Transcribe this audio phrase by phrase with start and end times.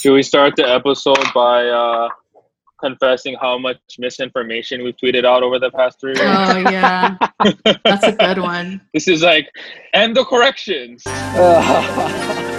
[0.00, 2.08] Should we start the episode by uh,
[2.82, 6.22] confessing how much misinformation we've tweeted out over the past three weeks?
[6.24, 7.18] Oh yeah,
[7.84, 8.80] that's a good one.
[8.94, 9.50] This is like,
[9.92, 11.04] and the corrections.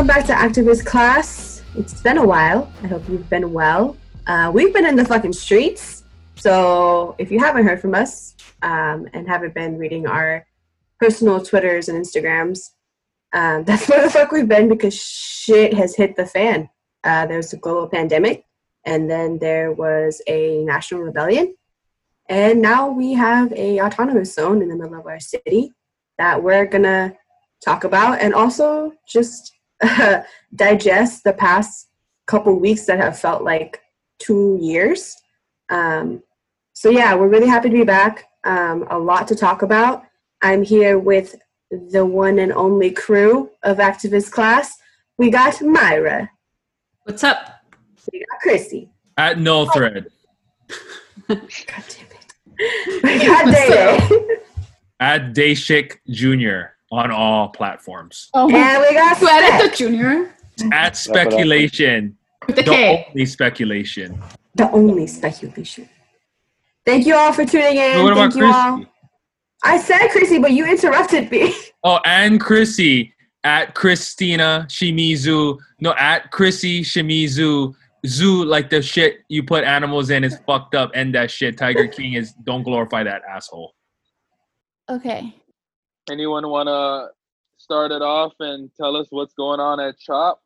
[0.00, 1.62] welcome back to Activist Class.
[1.76, 2.72] It's been a while.
[2.82, 3.98] I hope you've been well.
[4.26, 6.04] Uh, we've been in the fucking streets.
[6.36, 10.46] So if you haven't heard from us um, and haven't been reading our
[10.98, 12.70] personal Twitters and Instagrams,
[13.34, 16.70] um, that's where the fuck we've been because shit has hit the fan.
[17.04, 18.46] Uh, there was a global pandemic,
[18.86, 21.54] and then there was a national rebellion,
[22.30, 25.74] and now we have a autonomous zone in the middle of our city
[26.16, 27.14] that we're gonna
[27.62, 30.22] talk about and also just uh,
[30.54, 31.88] digest the past
[32.26, 33.80] couple weeks that have felt like
[34.18, 35.16] two years.
[35.68, 36.22] Um,
[36.72, 38.24] so, yeah, we're really happy to be back.
[38.44, 40.04] Um, a lot to talk about.
[40.42, 41.36] I'm here with
[41.70, 44.76] the one and only crew of Activist Class.
[45.18, 46.30] We got Myra,
[47.04, 47.62] What's up?
[48.12, 50.06] we got Chrissy, At no thread.
[51.28, 52.06] God damn
[52.58, 54.38] it, we got Day
[55.00, 56.72] At Dayshik Jr.
[56.90, 58.30] on all platforms.
[58.34, 60.34] Oh my and we got Who added the junior
[60.72, 62.16] At speculation.
[62.46, 63.06] with the The K?
[63.08, 64.20] only speculation.
[64.54, 65.88] the only speculation.
[66.86, 67.96] Thank you all for tuning in.
[67.96, 68.84] But what about Thank you all.
[69.62, 71.54] I said Chrissy, but you interrupted me.
[71.82, 75.58] Oh, and Chrissy at Christina Shimizu.
[75.80, 77.74] No, at Chrissy Shimizu.
[78.06, 80.90] Zoo, like the shit you put animals in is fucked up.
[80.94, 81.56] End that shit.
[81.56, 83.74] Tiger King is don't glorify that asshole.
[84.90, 85.34] Okay.
[86.10, 87.10] Anyone want to
[87.56, 90.42] start it off and tell us what's going on at Chop?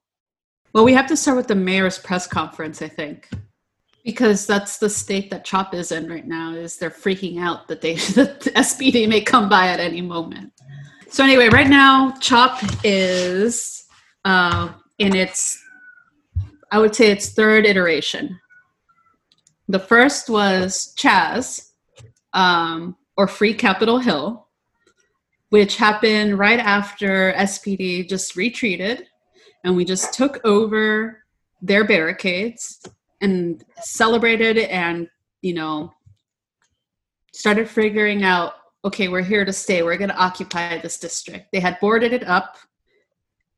[0.75, 3.31] Well, we have to start with the mayor's press conference, I think,
[4.05, 6.53] because that's the state that CHOP is in right now.
[6.53, 10.53] Is they're freaking out that they that the SPD may come by at any moment.
[11.09, 13.87] So anyway, right now CHOP is
[14.25, 15.63] uh, in its,
[16.73, 18.39] I would say, its third iteration.
[19.69, 21.71] The first was Chaz,
[22.35, 24.44] um, or Free Capitol Hill,
[25.51, 29.07] which happened right after SPD just retreated
[29.65, 31.23] and we just took over
[31.63, 32.83] their barricades
[33.21, 35.09] and celebrated and
[35.43, 35.93] you know
[37.33, 39.83] started figuring out okay we're here to stay.
[39.83, 41.49] We're going to occupy this district.
[41.53, 42.57] They had boarded it up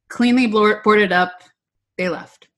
[0.09, 1.43] cleanly board- boarded up
[1.99, 2.49] they left.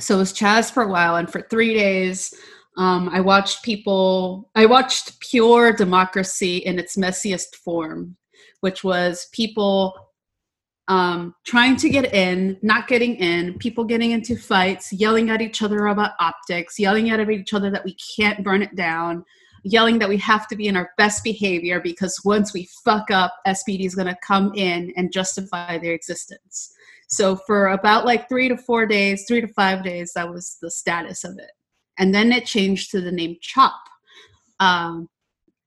[0.00, 2.32] So it was chaz for a while and for three days
[2.78, 8.16] um, i watched people i watched pure democracy in its messiest form
[8.60, 9.94] which was people
[10.88, 15.62] um, trying to get in, not getting in, people getting into fights, yelling at each
[15.62, 19.22] other about optics, yelling at each other that we can't burn it down,
[19.64, 23.34] yelling that we have to be in our best behavior because once we fuck up,
[23.46, 26.72] SPD is going to come in and justify their existence.
[27.08, 30.70] So for about like three to four days, three to five days, that was the
[30.70, 31.50] status of it.
[31.98, 33.74] And then it changed to the name CHOP.
[34.60, 35.08] Um,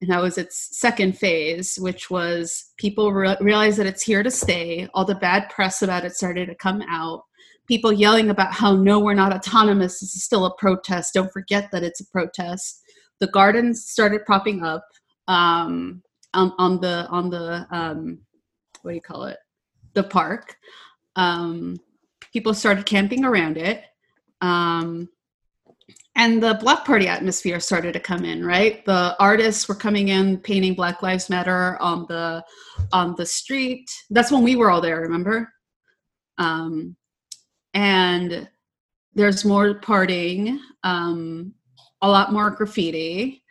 [0.01, 4.31] and that was its second phase, which was people re- realized that it's here to
[4.31, 4.87] stay.
[4.93, 7.23] All the bad press about it started to come out.
[7.67, 9.99] People yelling about how no, we're not autonomous.
[9.99, 11.13] This is still a protest.
[11.13, 12.81] Don't forget that it's a protest.
[13.19, 14.83] The gardens started propping up
[15.27, 16.01] um,
[16.33, 18.19] on, on the on the um,
[18.81, 19.37] what do you call it?
[19.93, 20.57] The park.
[21.15, 21.79] Um,
[22.33, 23.83] people started camping around it.
[24.41, 25.09] Um,
[26.15, 28.85] and the block party atmosphere started to come in right?
[28.85, 32.43] The artists were coming in painting black lives matter on the
[32.91, 33.89] on the street.
[34.09, 35.49] That's when we were all there remember?
[36.37, 36.95] Um
[37.73, 38.49] and
[39.13, 41.53] there's more partying um
[42.01, 43.43] a lot more graffiti.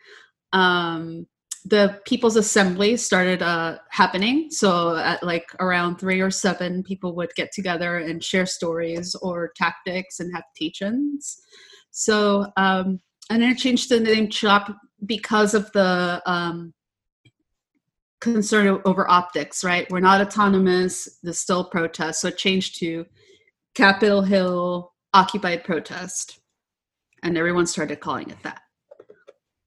[0.53, 1.27] Um
[1.65, 4.49] the people's assembly started uh, happening.
[4.49, 9.51] So at like around three or seven people would get together and share stories or
[9.55, 11.39] tactics and have teach-ins
[11.91, 12.99] so, um,
[13.29, 16.73] and then it changed the name CHOP because of the um,
[18.19, 19.89] concern over optics, right?
[19.89, 22.21] We're not autonomous, there's still protest.
[22.21, 23.05] So it changed to
[23.75, 26.39] Capitol Hill Occupied Protest.
[27.23, 28.61] And everyone started calling it that.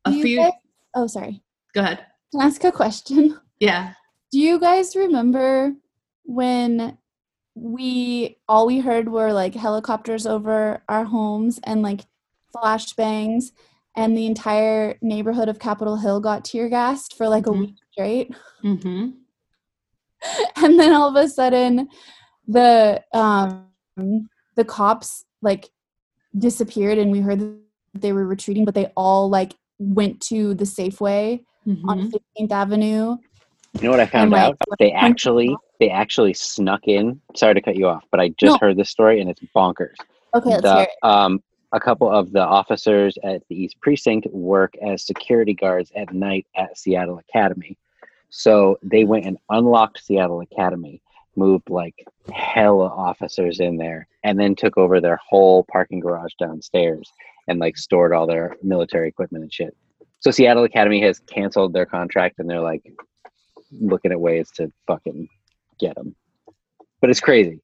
[0.07, 0.53] A Do few, guys-
[0.97, 1.43] oh, sorry.
[1.75, 2.07] go ahead.
[2.33, 3.39] Can I ask a question?
[3.61, 3.93] Yeah.
[4.33, 5.73] Do you guys remember
[6.25, 6.99] when
[7.55, 12.01] we all we heard were like helicopters over our homes and like
[12.55, 13.47] flashbangs
[13.97, 17.49] and the entire neighborhood of Capitol Hill got tear gassed for like Mhm.
[17.49, 18.35] a week straight?
[18.63, 19.11] Mm-hmm.
[20.57, 21.89] and then all of a sudden
[22.49, 23.67] the um
[24.57, 25.71] the cops like
[26.39, 27.59] disappeared and we heard that
[27.95, 32.13] they were retreating but they all like went to the safeway on Mhm.
[32.39, 33.17] 15th avenue
[33.75, 34.59] You know what I found like, out?
[34.79, 37.21] They actually they actually snuck in.
[37.35, 38.59] Sorry to cut you off, but I just No.
[38.69, 39.97] heard this story and it's bonkers.
[40.35, 41.43] okay let's The- hear it um,
[41.75, 46.47] a couple of the officers at the East Precinct work as security guards at night
[46.57, 47.77] at Seattle Academy.
[48.31, 51.03] So they went and unlocked Seattle Academy,
[51.35, 57.11] moved like hella officers in there, and then took over their whole parking garage downstairs
[57.49, 59.77] and like stored all their military equipment and shit.
[60.21, 62.85] So Seattle Academy has canceled their contract and they're like
[63.73, 65.29] looking at ways to fucking
[65.81, 66.15] get them.
[67.01, 67.61] But it's crazy.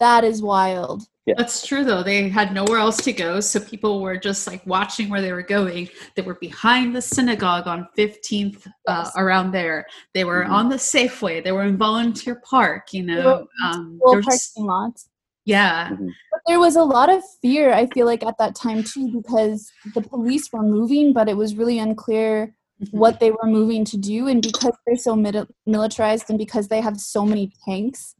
[0.00, 1.02] That is wild
[1.36, 2.02] That's true though.
[2.02, 5.44] They had nowhere else to go, so people were just like watching where they were
[5.44, 5.88] going.
[6.16, 9.12] They were behind the synagogue on 15th, uh, Yes.
[9.16, 9.86] around there.
[10.12, 10.50] They were Mhm.
[10.50, 11.44] on the Safeway.
[11.44, 12.92] They were in Volunteer Park.
[12.92, 15.08] You know, um, Full there was- parking lots
[15.46, 15.90] yeah,
[16.32, 19.70] But there was a lot of fear, I feel like, at that time too, because
[19.94, 22.98] the police were moving, but it was really unclear Mm-hmm.
[22.98, 24.26] what they were moving to do.
[24.26, 28.14] And because they're so mili- militarized and because they have so many tanks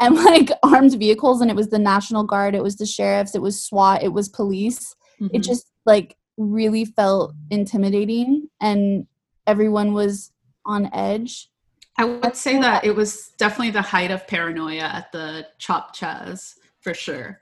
[0.00, 3.42] and like armed vehicles, and it was the National Guard, it was the sheriffs, it
[3.42, 4.94] was SWAT, it was police,
[5.32, 5.44] it Mhm.
[5.44, 9.06] just like really felt intimidating and
[9.46, 10.32] everyone was
[10.66, 11.48] on edge.
[11.96, 16.54] I would say that it was definitely the height of paranoia at the Chop chas
[16.80, 17.40] for sure.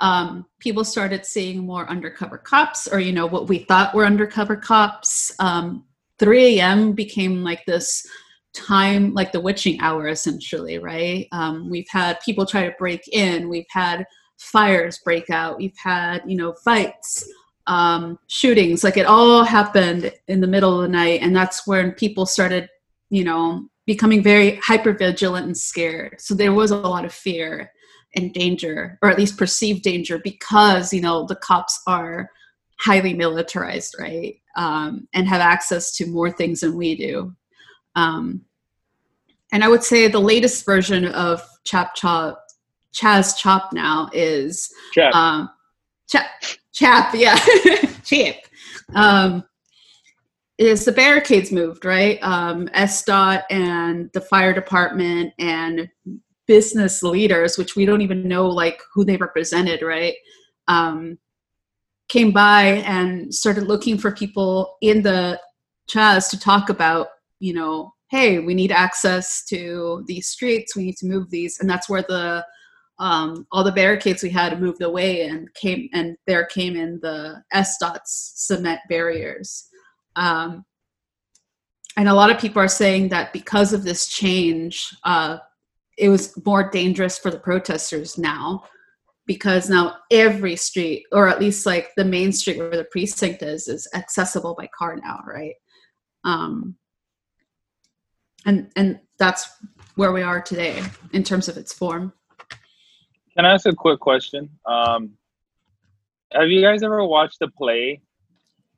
[0.00, 4.56] Um, people started seeing more undercover cops, or you know what we thought were undercover
[4.56, 5.32] cops.
[5.38, 5.84] Um,
[6.18, 6.92] 3 a.m.
[6.92, 8.04] became like this
[8.52, 11.26] time, like the witching hour, essentially, right?
[11.32, 13.48] Um, we've had people try to break in.
[13.48, 14.06] We've had
[14.38, 15.58] fires break out.
[15.58, 17.28] We've had you know fights,
[17.66, 18.84] um, shootings.
[18.84, 22.68] Like it all happened in the middle of the night, and that's when people started,
[23.10, 26.20] you know, becoming very hyper vigilant and scared.
[26.20, 27.72] So there was a lot of fear
[28.14, 32.30] and danger, or at least perceived danger, because you know the cops are
[32.78, 37.34] highly militarized, right, um, and have access to more things than we do.
[37.94, 38.44] Um,
[39.52, 42.42] and I would say the latest version of Chap Chop,
[42.94, 45.14] Chaz Chop now is Chap.
[45.14, 45.50] um,
[46.08, 46.26] chap,
[46.72, 47.36] chap, yeah,
[48.04, 48.36] chap.
[48.94, 49.44] Um,
[50.58, 52.18] is the barricades moved right?
[52.22, 55.88] Um, SDOT and the fire department and
[56.46, 60.14] business leaders, which we don't even know like who they represented, right?
[60.68, 61.18] Um,
[62.08, 65.40] came by and started looking for people in the
[65.90, 67.08] Chaz to talk about,
[67.42, 71.68] you know, hey, we need access to these streets, we need to move these, and
[71.68, 72.44] that's where the
[72.98, 77.42] um, all the barricades we had moved away and came and there came in the
[77.52, 79.68] SDOT's cement barriers.
[80.14, 80.64] Um,
[81.96, 85.38] and a lot of people are saying that because of this change, uh,
[85.98, 88.62] it was more dangerous for the protesters now
[89.26, 93.66] because now every street, or at least like the main street where the precinct is,
[93.66, 95.54] is accessible by car now, right?
[96.24, 96.76] Um,
[98.46, 99.48] and and that's
[99.96, 102.12] where we are today in terms of its form.
[103.36, 104.50] Can I ask a quick question?
[104.66, 105.12] Um,
[106.32, 108.00] have you guys ever watched the play?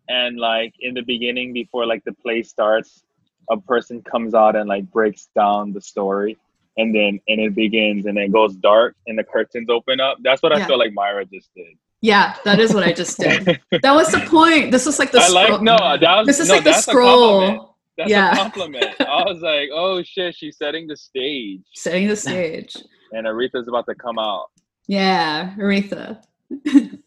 [0.08, 3.02] And like in the beginning, before like the play starts,
[3.50, 6.36] a person comes out and like breaks down the story,
[6.76, 10.18] and then and it begins and it goes dark and the curtains open up.
[10.22, 10.66] That's what I Yeah.
[10.66, 11.78] feel like Myra just did.
[12.02, 13.60] Yeah, that is what I just did.
[13.82, 14.70] that was the point.
[14.70, 16.86] This was like the I like no, that was This is no, like the that's
[16.86, 17.54] a compliment.
[17.56, 18.32] scroll That's Yeah.
[18.32, 18.94] a compliment.
[19.00, 22.76] I was like, oh shit, she's setting the stage, setting the stage.
[23.12, 24.46] and Aretha's about to come out.
[24.86, 26.22] Yeah, Aretha.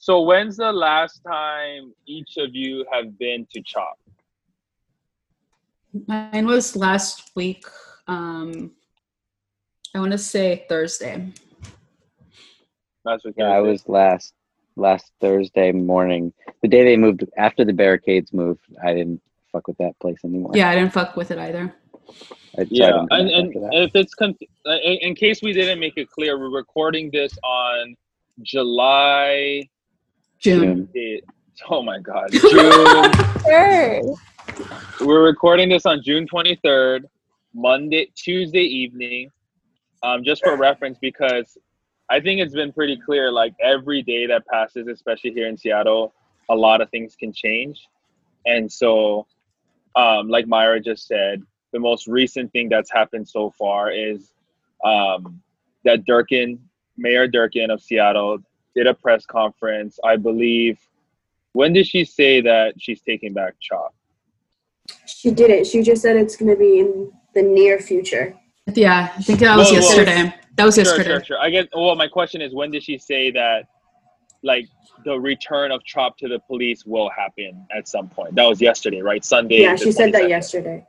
[0.00, 3.98] So when's the last time each of you have been to Chop?
[6.06, 7.66] Mine was last week.
[8.06, 8.70] Um,
[9.94, 11.30] I want to say Thursday.
[13.04, 14.32] That's what Yeah, I was last
[14.76, 16.32] last Thursday morning.
[16.62, 19.20] The day they moved after the barricades moved, I didn't
[19.52, 20.52] fuck with that place anymore.
[20.54, 21.74] Yeah, I didn't fuck with it either.
[21.94, 22.20] I, so
[22.58, 24.36] I Yeah, and, and if it's con-
[24.66, 27.96] in, in case we didn't make it clear, we're recording this on
[28.42, 29.62] July.
[30.38, 30.88] June.
[30.94, 31.24] it-
[31.68, 33.12] oh my God, June.
[33.48, 34.16] Sure.
[35.00, 37.04] we're recording this on June 23rd,
[37.54, 39.30] Monday, Tuesday evening.
[40.02, 41.56] Um, just for reference, because
[42.10, 43.32] I think it's been pretty clear.
[43.32, 46.12] Like every day that passes, especially here in Seattle,
[46.48, 47.88] a lot of things can change,
[48.46, 49.26] and so,
[49.96, 51.42] um, like Myra just said,
[51.72, 54.32] the most recent thing that's happened so far is
[54.84, 55.40] um,
[55.84, 56.58] that Durkan,
[56.96, 58.38] Mayor Durkan of Seattle,
[58.74, 59.98] did a press conference.
[60.04, 60.78] I believe.
[61.52, 63.92] When did she say that she's taking back CHOP?
[65.06, 65.66] She did it.
[65.66, 68.36] She just said it's going to be in the near future.
[68.74, 70.34] Yeah, I think that was Well, well, yesterday.
[70.56, 71.08] that was Sure, yesterday.
[71.08, 71.40] sure, sure.
[71.40, 71.66] I guess.
[71.74, 73.66] Well, my question is, when did she say that,
[74.42, 74.66] like,
[75.04, 78.34] the return of Chop to the police will happen at some point?
[78.34, 79.24] That was yesterday, right?
[79.24, 79.60] Sunday.
[79.62, 80.86] Yeah, she said that 22nd, yesterday.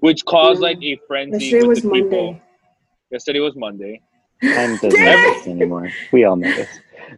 [0.00, 0.68] Which caused Yeah.
[0.68, 2.24] like a frenzy Yesterday with was the people.
[2.32, 2.42] Monday.
[3.10, 4.00] Yesterday was Monday.
[4.42, 5.90] Time doesn't Damn exist anymore.
[6.12, 6.68] We all know this.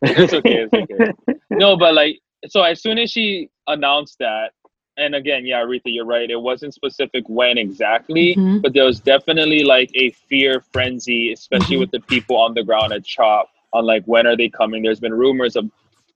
[0.03, 0.67] It's okay.
[0.71, 1.13] It's okay.
[1.51, 4.53] no, but like, so as soon as she announced that,
[4.97, 6.29] and again, yeah, Aretha, you're right.
[6.31, 8.63] It wasn't specific when exactly, Mhm.
[8.63, 11.81] but there was definitely like a fear frenzy, especially Mhm.
[11.81, 14.83] with the people on the ground at CHOP on like when are they coming.
[14.83, 15.71] There's been rumors of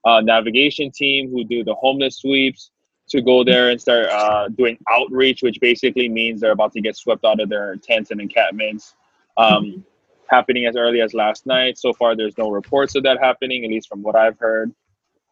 [0.05, 2.71] uh, navigation team who do the homeless sweeps
[3.09, 6.97] to go there and start uh, doing outreach, which basically means they're about to get
[6.97, 8.95] swept out of their tents and encampments.
[9.37, 9.85] Um,
[10.33, 11.79] happening as early as last night.
[11.79, 14.73] So far, there's no reports of that happening, at least from what I've heard.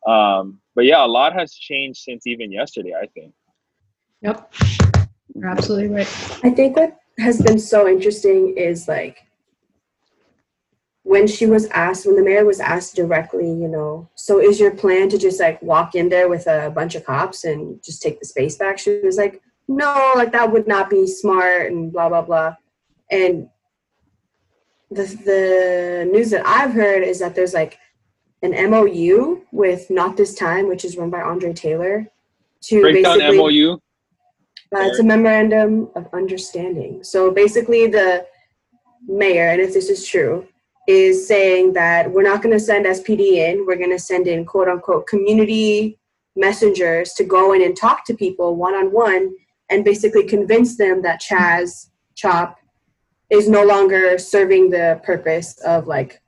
[0.06, 2.92] Um, but yeah, a lot has changed since even yesterday.
[3.00, 3.32] I think.
[4.22, 4.52] Yep,
[5.34, 6.40] you're absolutely right.
[6.44, 9.26] I think what has been so interesting is like
[11.02, 14.70] when she was asked, when the mayor was asked directly, you know, so is your
[14.70, 18.20] plan to just like walk in there with a bunch of cops and just take
[18.20, 18.78] the space back?
[18.78, 22.54] She was like, no, like that would not be smart and blah, blah, blah.
[23.10, 23.48] And
[24.90, 27.78] the, the news that I've heard is that there's like
[28.42, 32.06] an MOU with Not This Time, which is run by Andre Taylor,
[32.64, 33.38] to Breakdown basically.
[33.38, 33.72] MOU.
[34.72, 37.02] Uh, it's a memorandum of understanding.
[37.02, 38.26] So basically, the
[39.06, 40.46] mayor, and if this is true,
[40.88, 43.66] is saying that we're not going to send SPD in.
[43.66, 45.98] We're going to send in quote unquote community
[46.36, 49.34] messengers to go in and talk to people one on one
[49.68, 52.56] and basically convince them that Chaz Chop
[53.30, 56.20] is no longer serving the purpose of like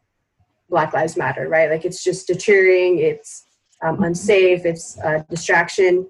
[0.70, 1.70] Black Lives Matter, right?
[1.70, 3.44] Like it's just deterring, it's
[3.82, 6.06] um, unsafe, it's a distraction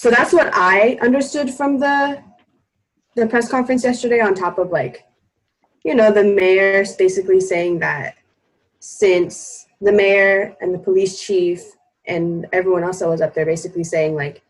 [0.00, 2.22] so that's what I understood from the
[3.16, 4.20] the press conference yesterday.
[4.20, 5.04] On top of like,
[5.84, 8.16] you know, the mayor basically saying that
[8.78, 11.62] since the mayor and the police chief
[12.06, 14.42] and everyone else that was up there basically saying like,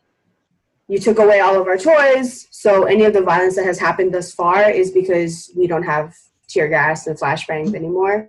[0.89, 4.13] you took away all of our toys, so any of the violence that has happened
[4.13, 6.17] thus far is because we don't have
[6.49, 8.29] tear gas and flashbangs anymore.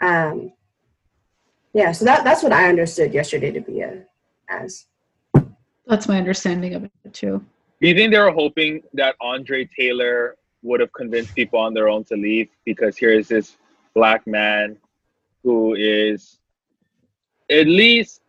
[0.00, 0.52] Um,
[1.74, 4.04] yeah, so that that's what I understood yesterday to be a
[4.48, 4.86] as.
[5.88, 7.44] That's my understanding of it too.
[7.80, 11.88] Do you think they were hoping that Andre Taylor would have convinced people on their
[11.88, 13.56] own to leave because here is this
[13.94, 14.76] black man
[15.42, 16.38] who is
[17.50, 18.20] at least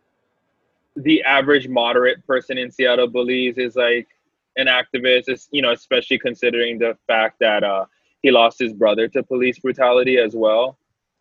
[0.96, 4.08] the average moderate person in Seattle believes is like
[4.56, 7.86] an activist, is you know, especially considering the fact that uh,
[8.22, 10.76] he lost his brother to police brutality as well.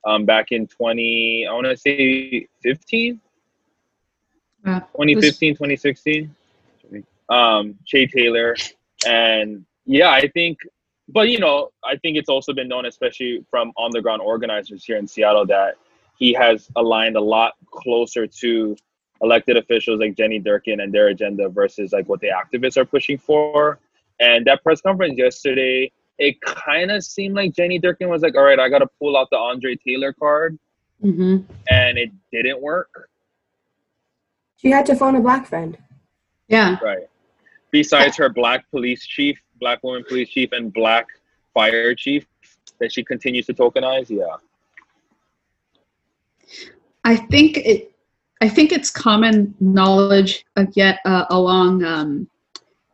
[0.05, 3.19] Um, back in 20, I want to say 15,
[4.65, 4.79] Yeah.
[4.79, 6.35] 2015, 2016.
[7.29, 8.55] Um, Che Taylor.
[9.05, 10.59] And yeah, I think,
[11.11, 14.83] but you know, I think it's also been known, especially from on the ground organizers
[14.83, 15.75] here in Seattle, that
[16.17, 18.75] he has aligned a lot closer to
[19.21, 23.17] elected officials like Jenny Durkan and their agenda versus like what the activists are pushing
[23.17, 23.79] for.
[24.19, 28.43] And that press conference yesterday, it kind of seemed like Jenny Durkan was like, all
[28.43, 30.57] right, I got to pull out the Andre Taylor card.
[31.03, 31.51] Mm-hmm.
[31.69, 33.09] And it didn't work.
[34.57, 35.77] She had to phone a black friend.
[36.49, 36.77] Yeah.
[36.83, 37.07] Right.
[37.71, 41.07] Besides her black police chief, black woman police chief, and black
[41.53, 42.25] fire chief
[42.79, 44.37] that she continues to tokenize, yeah.
[47.03, 47.91] I think it.
[48.41, 52.29] I think it's common knowledge uh, yet uh, along um,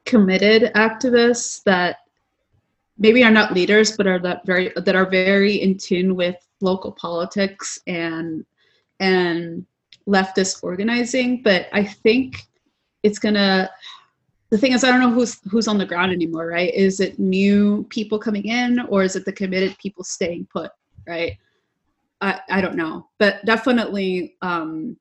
[0.05, 1.97] committed activists that
[2.97, 6.91] maybe are not leaders, but are that very that are very in tune with local
[6.91, 8.45] politics and
[8.99, 9.65] and
[10.07, 11.41] leftist organizing.
[11.43, 12.47] But I think
[13.03, 13.69] it's gonna.
[14.51, 16.73] The thing is, I don't know who's who's on the ground anymore, right?
[16.73, 20.71] Is it new people coming in, or is it the committed people staying put,
[21.07, 21.37] right?
[22.21, 24.97] I, I don't know, but definitely um,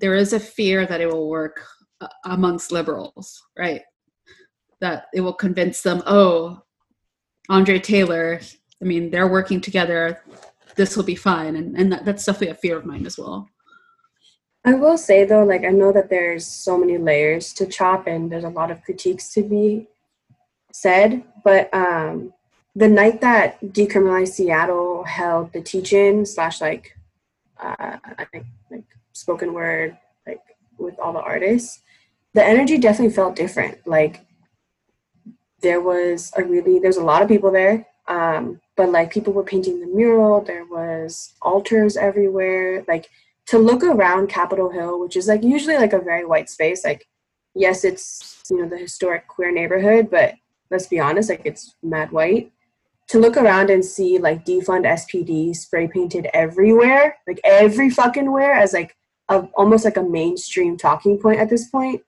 [0.00, 1.66] there is a fear that it will work
[2.00, 3.82] uh, amongst liberals, right?
[4.80, 6.62] That it will convince them, oh,
[7.48, 8.40] Andre Taylor,
[8.80, 10.22] I mean, they're working together,
[10.76, 11.56] this will be fine.
[11.56, 13.48] And, and that, that's definitely a fear of mine as well.
[14.66, 18.30] I will say though, like I know that there's so many layers to chop and
[18.30, 19.86] there's a lot of critiques to be
[20.72, 22.34] said, but um
[22.74, 26.96] the night that decriminalized Seattle held the teach-in slash like
[27.60, 29.96] uh I think like spoken word
[30.26, 30.42] like
[30.78, 31.80] with all the artists,
[32.34, 33.86] the energy definitely felt different.
[33.86, 34.26] Like
[35.60, 37.86] there was a really there's a lot of people there.
[38.08, 43.08] Um, but like people were painting the mural, there was altars everywhere, like
[43.46, 47.06] to look around Capitol Hill, which is like usually like a very white space, like
[47.54, 50.34] yes, it's you know the historic queer neighborhood, but
[50.70, 52.52] let's be honest, like it's mad white.
[53.08, 58.52] to look around and see like defund SPD spray painted everywhere, like every fucking where,
[58.52, 58.96] as like
[59.28, 62.02] a, almost like a mainstream talking point at this point,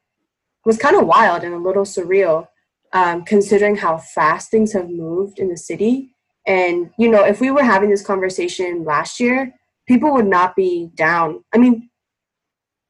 [0.64, 2.48] was kind of wild and a little surreal,
[2.92, 6.10] um, considering how fast things have moved in the city.
[6.46, 9.54] And you know, if we were having this conversation last year,
[9.88, 11.42] people would not be down.
[11.52, 11.90] I mean,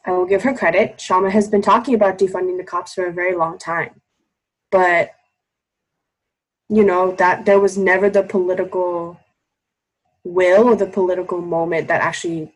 [0.05, 0.99] I will give her credit.
[0.99, 4.01] Kshama has been talking about defunding the cops for a very long time,
[4.71, 5.13] but
[6.69, 9.19] you know that there was never the political
[10.25, 12.53] will or the political moment that actually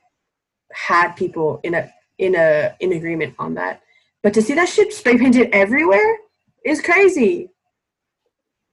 [0.73, 3.81] had people in a in a in agreement on that.
[4.23, 6.19] But to see that shit spray painted everywhere
[6.65, 7.49] is crazy.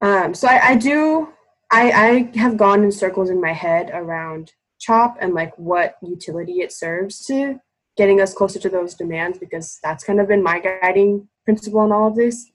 [0.02, 1.30] Um, so I, I do
[1.72, 6.62] I, I have gone in circles in my head around CHOP and like what utility
[6.62, 7.60] it serves to
[7.98, 11.92] getting us closer to those demands because that's kind of been my guiding principle in
[11.92, 12.50] all of this.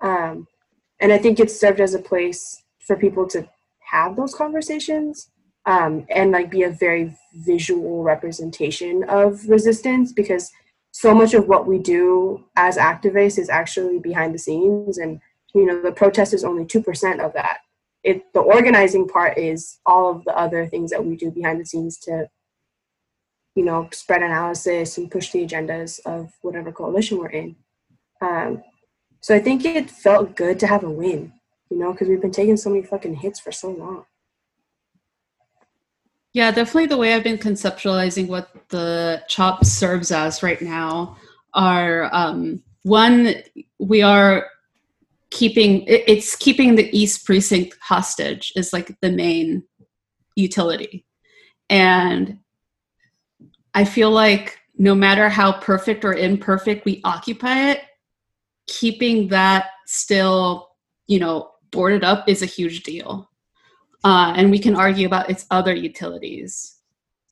[0.00, 0.46] Um,
[1.00, 3.48] and I think it's served as a place for people to
[3.90, 5.30] have those conversations
[5.66, 10.50] um, and like be a very visual representation of resistance because
[10.90, 15.20] so much of what we do as activists is actually behind the scenes and
[15.54, 17.58] you know the protest is only 2% of that
[18.04, 21.66] it the organizing part is all of the other things that we do behind the
[21.66, 22.28] scenes to
[23.54, 27.56] you know spread analysis and push the agendas of whatever coalition we're in
[28.20, 28.62] um,
[29.20, 31.32] so I think it felt good to have a win,
[31.70, 34.04] you know, because we've been taking so many fucking hits for so long.
[36.32, 41.16] Yeah, definitely the way I've been conceptualizing what the CHOP serves us right now
[41.54, 43.34] are um, one,
[43.78, 44.46] we are
[45.30, 49.64] keeping it's keeping the East Precinct hostage is like the main
[50.36, 51.04] utility.
[51.68, 52.38] And
[53.74, 57.80] I feel like no matter how perfect or imperfect we occupy it,
[58.68, 60.68] keeping that still,
[61.08, 63.30] you know, boarded up is a huge deal.
[64.04, 66.76] Uh, and we can argue about its other utilities.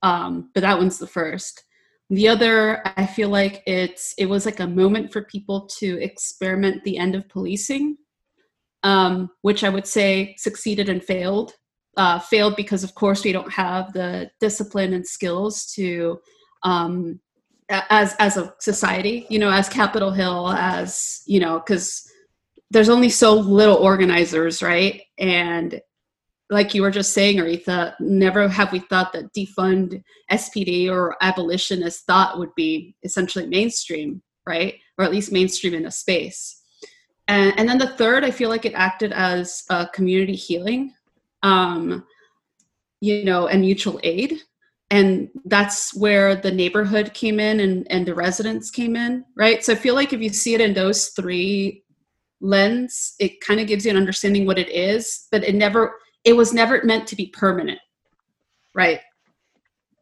[0.03, 1.63] Um, but that one's the first.
[2.11, 6.85] The other, I feel like it's it was like a moment for people to experiment
[6.85, 7.97] the end of policing,
[8.83, 11.53] um, which I would say succeeded and failed.
[11.97, 16.19] Uh, failed because, of course, we don't have the discipline and skills to
[16.63, 17.19] um,
[17.69, 22.09] as as a society you know as capitol hill as you know because
[22.71, 25.81] there's only so little organizers right and
[26.51, 32.07] like you were just saying aretha never have we thought that defund spd or abolitionist
[32.07, 34.75] thought would be essentially mainstream right?
[34.99, 36.63] Or at least mainstream in a space.
[37.29, 40.95] And, and then the third i feel like it acted as a community healing
[41.43, 42.05] um,
[43.01, 44.41] you know and mutual aid.
[44.91, 49.65] And that's where the neighborhood came in and, and the residents came in right?
[49.65, 51.83] So i feel like if you see it in those three
[52.41, 55.95] lens it kind of gives you an understanding what it is but it never
[56.27, 57.79] it was never meant to be permanent
[58.75, 59.01] right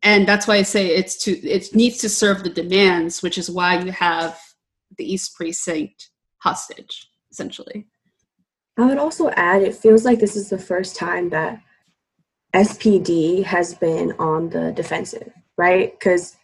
[0.02, 3.48] and that's why i say it's to it needs to serve the demands which is
[3.48, 4.40] why you have
[4.98, 7.86] the east precinct hostage essentially
[8.78, 11.60] i would also add it feels like this is the first time that
[12.54, 15.92] SPD has been on the defensive, right?
[15.92, 16.36] Because,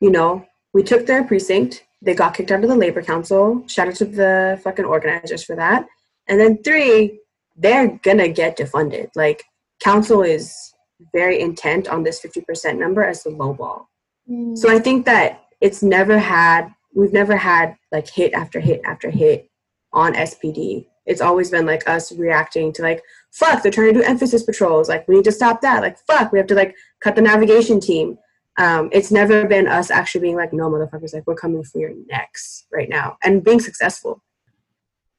[0.00, 0.44] you know,
[0.74, 3.62] we took their precinct, they got kicked out of the labor council.
[3.68, 5.86] Shout out to the fucking organizers for that.
[6.26, 7.20] And then three,
[7.58, 9.08] they're gonna get defunded.
[9.14, 9.44] Like,
[9.82, 10.74] council is
[11.14, 13.88] very intent on this 50% number as the low ball.
[14.28, 14.56] Mm.
[14.56, 19.10] So I think that it's never had, we've never had like hit after hit after
[19.10, 19.48] hit
[19.92, 24.06] on SPD it's always been like us reacting to like fuck they're trying to do
[24.06, 27.16] emphasis patrols like we need to stop that like fuck we have to like cut
[27.16, 28.16] the navigation team
[28.58, 31.92] um, it's never been us actually being like no motherfuckers like we're coming for your
[32.08, 34.22] necks right now and being successful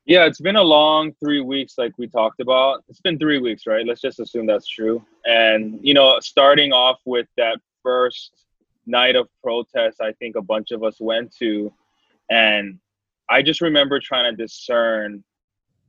[0.10, 3.66] yeah it's been a long three weeks like we talked about it's been three weeks
[3.66, 8.46] right let's just assume that's true and you know starting off with that first
[8.86, 11.72] night of protest i think a bunch of us went to
[12.30, 12.78] and
[13.30, 15.24] i just remember trying to discern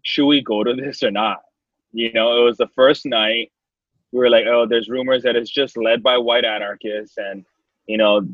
[0.02, 1.40] should we go to this or not?
[1.92, 3.52] You know, it was the first night.
[4.12, 7.16] We were like, oh, there's rumors that it's just led by white anarchists.
[7.16, 7.44] And,
[7.86, 8.26] you know,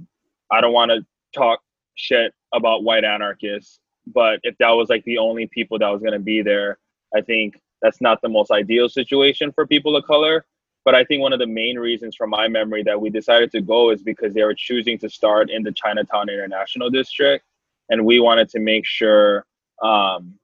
[0.51, 1.61] I don't want to talk
[1.95, 3.81] shit about white anarchists.
[4.07, 6.79] But if that was like the only people that was going to be there,
[7.15, 10.45] I think that's not the most ideal situation for people of color.
[10.85, 13.61] But I think one of the main reasons from my memory that we decided to
[13.61, 17.45] go is because they were choosing to start in the Chinatown International District.
[17.91, 19.45] And we wanted to make sure
[19.83, 20.39] um,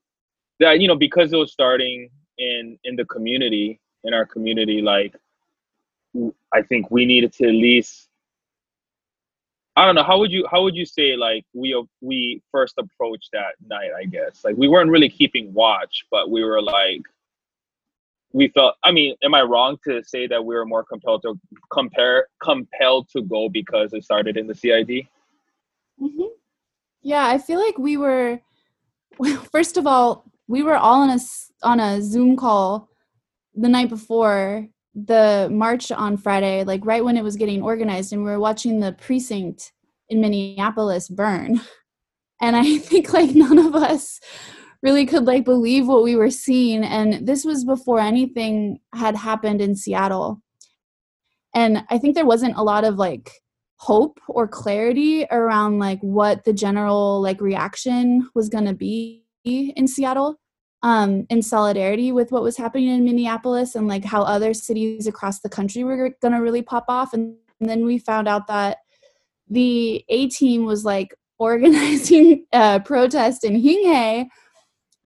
[0.62, 5.14] that you know because it was starting in in the community in our community like
[6.52, 8.08] i think we needed to at least
[9.76, 13.30] i don't know how would you how would you say like we we first approached
[13.32, 17.02] that night i guess like we weren't really keeping watch but we were like
[18.32, 18.76] we felt.
[18.82, 21.38] I mean, am I wrong to say that we were more compelled to
[21.70, 25.06] compare compelled to go because it started in the CID?
[25.98, 26.22] hmm
[27.02, 28.40] Yeah, I feel like we were.
[29.52, 31.18] First of all, we were all on a
[31.62, 32.88] on a Zoom call
[33.54, 38.24] the night before the march on Friday, like right when it was getting organized, and
[38.24, 39.72] we were watching the precinct
[40.08, 41.60] in Minneapolis burn.
[42.40, 44.20] And I think like none of us
[44.82, 49.60] really could like believe what we were seeing, and this was before anything had happened
[49.60, 50.42] in Seattle.
[51.54, 53.30] And I think there wasn't a lot of like
[53.76, 59.88] hope or clarity around like what the general like reaction was going to be in
[59.88, 60.38] Seattle
[60.82, 65.40] um in solidarity with what was happening in Minneapolis and like how other cities across
[65.40, 67.12] the country were going to really pop off.
[67.12, 68.78] And, and then we found out that
[69.48, 74.28] the A team was like organizing a protest in Hing Hay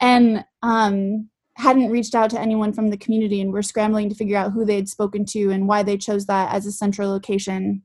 [0.01, 4.37] and um hadn't reached out to anyone from the community and were scrambling to figure
[4.37, 7.83] out who they'd spoken to and why they chose that as a central location.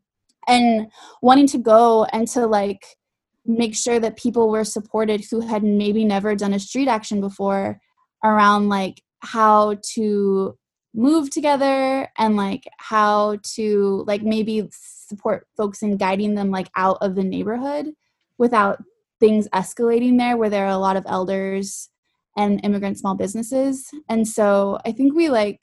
[0.48, 0.88] And
[1.22, 2.84] wanting to go and to like
[3.46, 7.80] make sure that people were supported who had maybe never done a street action before
[8.24, 10.58] around like how to
[10.94, 16.98] move together and like how to like maybe support folks in guiding them like out
[17.02, 17.88] of the neighborhood
[18.38, 18.84] without
[19.20, 21.90] things escalating there where there are a lot of elders
[22.38, 23.90] and immigrant small businesses.
[24.10, 25.62] And so i think we like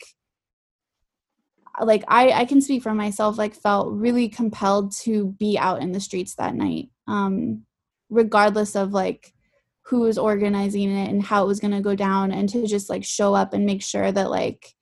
[1.81, 5.93] like I, I can speak for myself like felt really compelled to be out in
[5.93, 6.89] the streets that night.
[7.07, 7.65] Um
[8.11, 9.33] regardless of like
[9.83, 12.91] who was organizing it and how it was going to go down and to just
[12.91, 14.75] like show up and make sure that like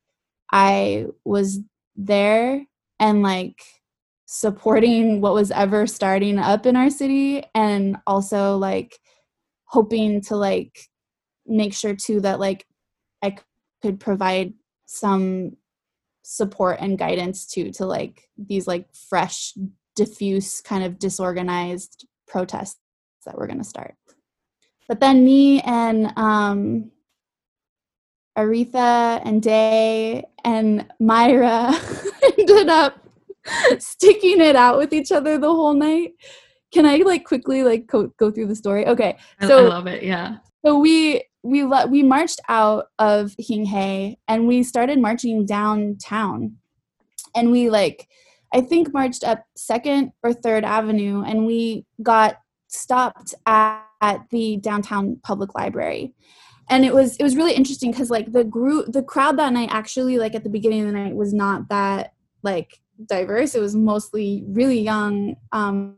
[0.53, 1.61] i was
[1.97, 2.65] there
[2.99, 3.63] and like
[4.27, 8.99] supporting what was ever starting up in our city and also like
[9.65, 10.89] hoping to like
[11.47, 12.67] make sure too that like
[13.23, 13.37] i
[13.83, 14.53] could provide
[14.87, 15.57] some
[16.23, 19.55] support and guidance too to like these like fresh
[19.95, 22.81] diffuse kind of disorganized protests
[23.27, 23.95] that we're going to start
[24.89, 26.91] but then me and um
[28.39, 31.73] aretha and day and myra
[32.39, 32.99] ended up
[33.79, 36.13] sticking it out with each other the whole night
[36.73, 39.87] can i like quickly like go, go through the story okay I, So- I love
[39.87, 40.03] it.
[40.03, 40.39] Yeah.
[40.65, 46.57] so we we let we marched out of Hing Hay and we started marching downtown,
[47.37, 48.09] and we like
[48.53, 52.39] I think marched up Second or Third Avenue, and we got
[52.77, 56.15] stopped at, at the downtown public library,
[56.69, 59.69] and it was it was really interesting because like the group the crowd that night
[59.73, 62.13] actually like at the beginning of the night was not that
[62.43, 63.55] like diverse.
[63.55, 65.97] It was mostly really young um,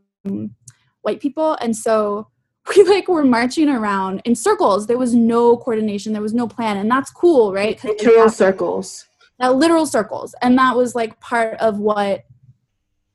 [1.01, 2.27] white people, and so
[2.75, 4.87] we like were marching around in circles.
[4.87, 6.13] There was no coordination.
[6.13, 9.07] There was no plan, and that's cool, right Literal circles.
[9.39, 12.25] that literal circles, and that was like part of what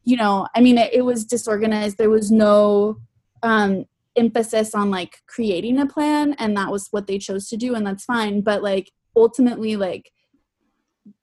[0.03, 0.49] you know.
[0.55, 1.99] I mean, it, it was disorganized.
[1.99, 3.01] There was no
[3.45, 3.85] um,
[4.17, 7.87] emphasis on like creating a plan, and that was what they chose to do, and
[7.87, 8.41] that's fine.
[8.41, 10.11] But like ultimately, like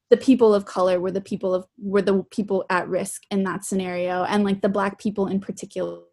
[0.09, 3.65] the people of color were the people of were the people at risk in that
[3.65, 6.03] scenario, and like the black people in particular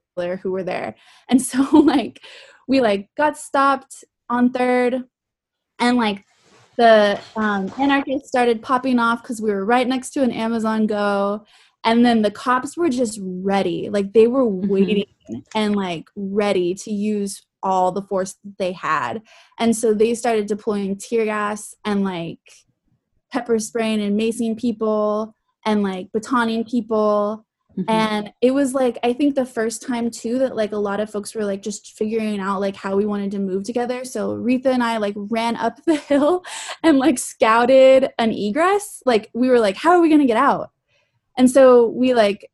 [0.43, 0.95] who were there
[1.29, 2.21] and so like
[2.67, 5.05] we like got stopped on third
[5.79, 6.25] and like
[6.77, 11.45] the um, anarchists started popping off because we were right next to an amazon go
[11.85, 15.05] and then the cops were just ready like they were waiting
[15.55, 19.23] and like ready to use all the force that they had.
[19.59, 22.39] And so they started deploying tear gas and like
[23.33, 27.45] pepper spraying and macing people and like batoning people.
[27.77, 27.85] Mhm.
[27.89, 31.09] and it was like i think the first time too that like a lot of
[31.09, 34.05] folks were like just figuring out like how we wanted to move together.
[34.05, 36.45] So Retha and i like ran up the hill
[36.83, 39.01] and like scouted an egress.
[39.07, 40.71] Like we were like how are we going to get out
[41.39, 42.51] and so we like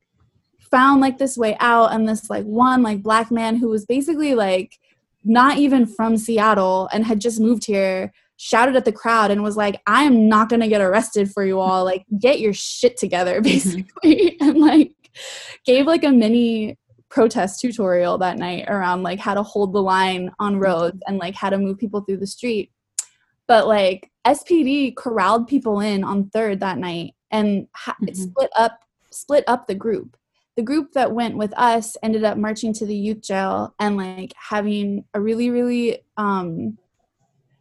[0.71, 4.35] found like this way out and this like one like black man who was basically
[4.35, 4.79] like
[5.25, 9.57] not even from seattle and had just moved here shouted at the crowd and was
[9.57, 11.85] like i am not going to get arrested for you all.
[11.85, 13.43] Like get your shit together mm-hmm.
[13.43, 14.37] basically.
[14.41, 14.93] And like
[15.65, 16.79] gave like a mini
[17.11, 20.63] protest tutorial that night around like how to hold the line on mm-hmm.
[20.63, 22.71] roads and like how to move people through the street.
[23.47, 28.23] But like spd corralled people in on third that night and ha- it Mhm.
[28.31, 28.75] split up
[29.11, 30.17] split up the group
[30.57, 34.33] the group that went with us ended up marching to the youth jail and like
[34.51, 36.79] having a really really um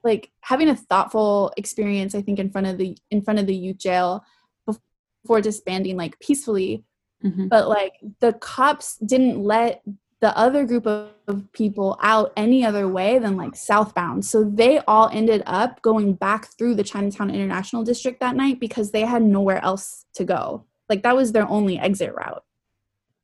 [0.04, 3.56] like having a thoughtful experience i think in front of the in front of the
[3.56, 4.24] youth jail
[4.68, 6.84] before disbanding like peacefully
[7.24, 7.48] Mhm.
[7.50, 9.82] but like the cops didn't let
[10.24, 11.10] the other group of,
[11.54, 14.26] people out any other way than like southbound.
[14.26, 18.92] So they all ended up going back through the Chinatown International District that night because
[18.92, 20.66] they had nowhere else to go.
[20.90, 22.44] Like that was their only exit route.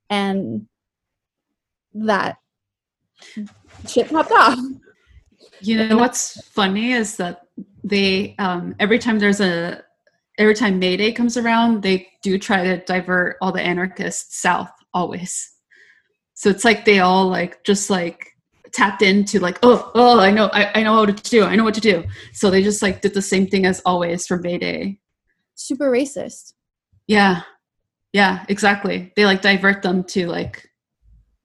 [0.09, 0.67] And
[1.93, 2.37] that
[3.85, 4.59] shit popped off.
[5.59, 7.47] You know what's funny is that
[7.83, 9.83] they um, every time there's a
[10.37, 14.71] every time May Day comes around, they do try to divert all the anarchists south
[14.93, 15.58] always.
[16.39, 18.37] So it's like they all like just like
[18.71, 21.65] tapped into like oh oh I know I, I know what to do I know
[21.65, 22.05] what to do.
[22.31, 24.99] So they just like did the same thing as always for May Day.
[25.55, 26.53] Super racist.
[27.07, 27.41] Yeah,
[28.13, 29.11] yeah, exactly.
[29.17, 30.65] They like divert them to like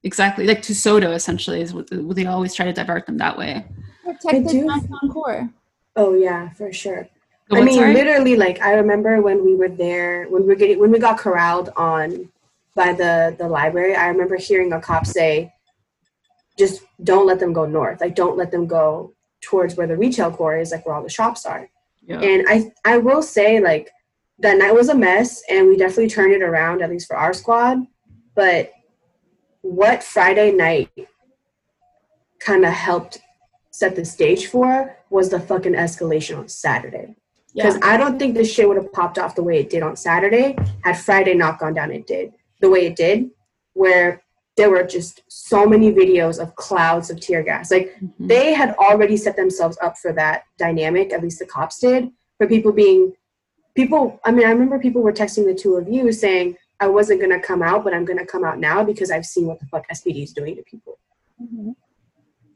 [0.04, 3.66] exactly like to SoDo essentially is what they always try to divert them that way.
[4.04, 5.50] Protect the do- core.
[5.96, 7.09] Oh yeah, for sure.
[7.50, 7.94] The I mean, sorry?
[7.94, 11.18] literally, like I remember when we were there, when we were getting, when we got
[11.18, 12.30] corralled on
[12.74, 13.94] by the the library.
[13.94, 15.52] I remember hearing a cop say,
[16.58, 18.00] "Just don't let them go north.
[18.00, 21.08] Like, don't let them go towards where the retail core is, like where all the
[21.08, 21.68] shops are."
[22.02, 22.20] Yeah.
[22.20, 23.90] And I I will say, like,
[24.40, 27.32] that night was a mess, and we definitely turned it around, at least for our
[27.32, 27.78] squad.
[28.34, 28.72] But
[29.62, 30.90] what Friday night
[32.40, 33.20] kind of helped
[33.70, 37.14] set the stage for was the fucking escalation on Saturday.
[37.54, 39.96] Because I don't think this shit would have popped off the way it did on
[39.96, 41.92] Saturday had Friday not gone down.
[41.92, 42.32] It did
[42.64, 43.31] the way it did,
[43.74, 44.22] where
[44.57, 47.70] there were just so many videos of clouds of tear gas.
[47.70, 48.29] Like Mhm.
[48.33, 51.12] they had already set themselves up for that dynamic.
[51.12, 53.12] At least the cops did for people being
[53.74, 54.20] people.
[54.24, 57.40] I mean, I remember people were texting the two of you saying, "I wasn't gonna
[57.40, 60.22] come out, but I'm gonna come out now because I've seen what the fuck SPD
[60.22, 60.98] is doing to people."
[61.42, 61.74] Mhm.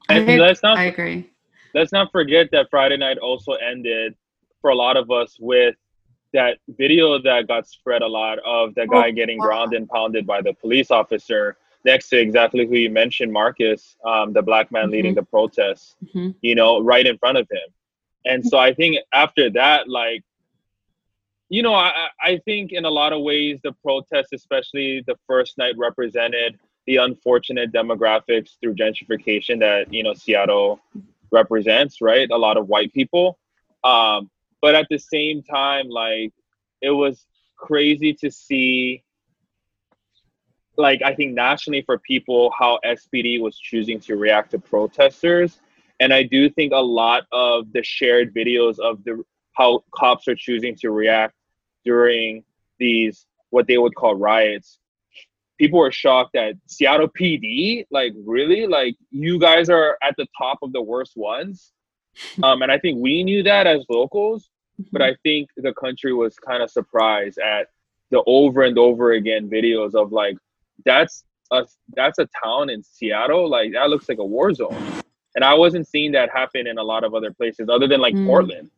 [0.09, 1.29] And I- let's not I agree.
[1.75, 4.15] let's not forget that Friday night also ended
[4.61, 5.75] for a lot of us with
[6.33, 9.47] that video that got spread a lot of the guy Oh, getting wow.
[9.47, 14.33] ground and pounded by the police officer next to exactly who you mentioned, Marcus, um,
[14.33, 16.35] the black man leading the protest, Mhm.
[16.43, 17.69] you know, right in front of him.
[18.27, 20.23] And so I think after that, like,
[21.49, 25.17] you know, I, I- I think in a lot of ways the protest, especially the
[25.27, 30.81] first night, represented the unfortunate demographics through gentrification that you know Seattle
[31.31, 32.29] represents, right?
[32.31, 33.39] A lot of white people.
[33.85, 36.33] Um, but at the same time, like
[36.81, 39.03] it was crazy to see
[40.79, 45.59] like I think nationally for people how SPD was choosing to react to protesters.
[46.01, 50.37] And I do think a lot of the shared videos of the how cops are
[50.37, 51.35] choosing to react
[51.85, 52.45] during
[52.79, 54.79] these what they would call riots.
[55.59, 60.59] People were shocked that Seattle PD, like really, like you guys are at the top
[60.63, 61.73] of the worst ones.
[62.43, 64.51] Um, and I think we knew that as locals,
[64.93, 67.69] but I think the country was kind of surprised at
[68.11, 70.37] the over and over again videos of like
[70.85, 74.77] that's a that's a town in Seattle, like that looks like a war zone.
[75.35, 78.15] And I wasn't seeing that happen in a lot of other places other than like
[78.15, 78.27] Mm.
[78.27, 78.71] Portland.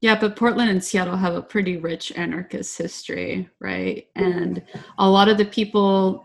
[0.00, 4.08] Yeah, but Portland and Seattle have a pretty rich anarchist history, right?
[4.16, 4.60] And
[4.98, 6.24] a lot of the people,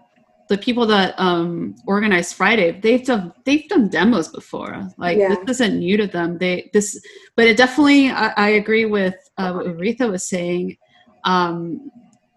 [0.49, 4.87] the people that um, organized Friday, they've done they've done demos before.
[4.97, 5.29] Like Yeah.
[5.45, 6.37] this isn't new to them.
[6.37, 7.01] They this,
[7.35, 8.09] but it definitely.
[8.09, 10.77] I, I agree with uh, what Aretha was saying.
[11.23, 11.91] Um,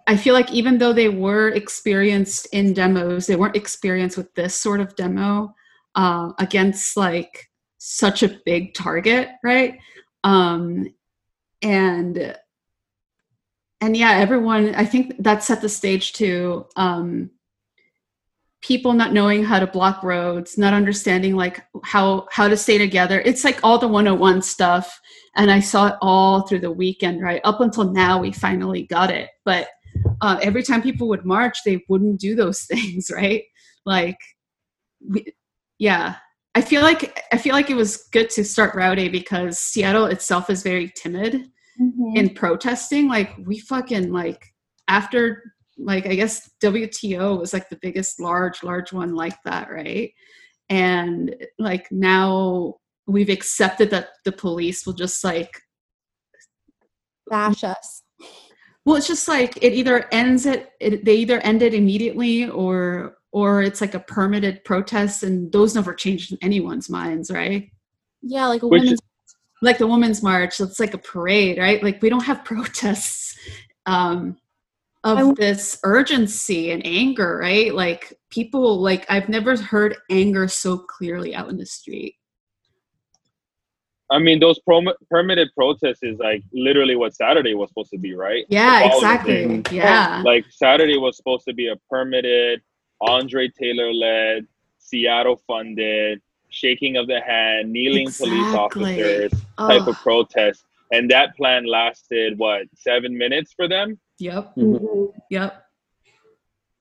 [0.07, 4.57] I feel like even though they were experienced in demos, they weren't experienced with this
[4.57, 5.55] sort of demo
[5.95, 9.79] uh, against like such a big target, right?
[10.25, 10.93] Um,
[11.63, 12.37] and
[13.81, 17.31] and yeah everyone i think that set the stage to um
[18.63, 23.21] people not knowing how to block roads not understanding like how how to stay together.
[23.25, 25.01] It's like all the 101 stuff
[25.37, 27.41] and i saw it all through the weekend right?
[27.45, 29.69] Up until now we finally got it but
[30.21, 33.45] uh, every time people would march they wouldn't do those things right?
[33.87, 34.19] Like
[35.09, 35.25] we,
[35.79, 36.17] yeah.
[36.55, 40.51] I feel like i feel like it was good to start rowdy because seattle itself
[40.51, 41.49] is very timid
[41.81, 42.17] Mhm.
[42.17, 43.09] in protesting.
[43.09, 44.45] Like we fucking like
[44.89, 45.43] after
[45.83, 50.13] like i guess wto was like the biggest large large one like that right?
[50.69, 52.77] And like now
[53.09, 55.51] we've accepted that the police will just like
[57.29, 58.03] Bash us.
[58.85, 63.17] well it's just like it either ends it, it they either end it immediately or
[63.33, 67.71] or it's like a permitted protest and those never changed in anyone's minds right?
[68.23, 69.01] Yeah, like a Which- women's
[69.63, 71.83] like the women's march it's like a parade right?
[71.83, 73.37] Like we don't have protests
[73.87, 74.37] um
[75.05, 80.79] of I- this urgency and anger right like people like i've never heard anger so
[80.79, 82.15] clearly out in the street
[84.13, 88.13] I mean, those prom- permitted protests is like literally what Saturday was supposed to be,
[88.17, 88.45] right?
[88.49, 89.71] yeah Of all the exactly things.
[89.73, 92.61] yeah Like Saturday was supposed to be a permitted,
[93.01, 98.95] Andre Taylor led, Seattle funded, shaking of the hand, kneeling police Exactly.
[99.01, 100.65] officers type Oh, of protest.
[100.93, 103.99] And that plan lasted what seven minutes for them?
[104.19, 104.55] yep.
[104.57, 105.13] Mhm.
[105.31, 105.65] Yep.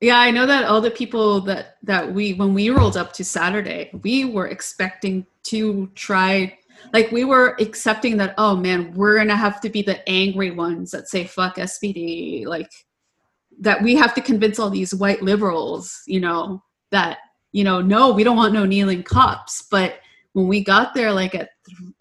[0.02, 3.24] Yeah, I know that all the people that that we when we rolled up to
[3.24, 6.58] Saturday, we were expecting to try
[6.94, 10.52] like we were accepting that oh man, we're going to have to be the angry
[10.52, 12.72] ones that say fuck SPD like
[13.60, 17.18] that we have to convince all these white liberals, you know, that
[17.52, 20.00] you know, no, we don't want no kneeling cops, but
[20.34, 21.50] when we got there like at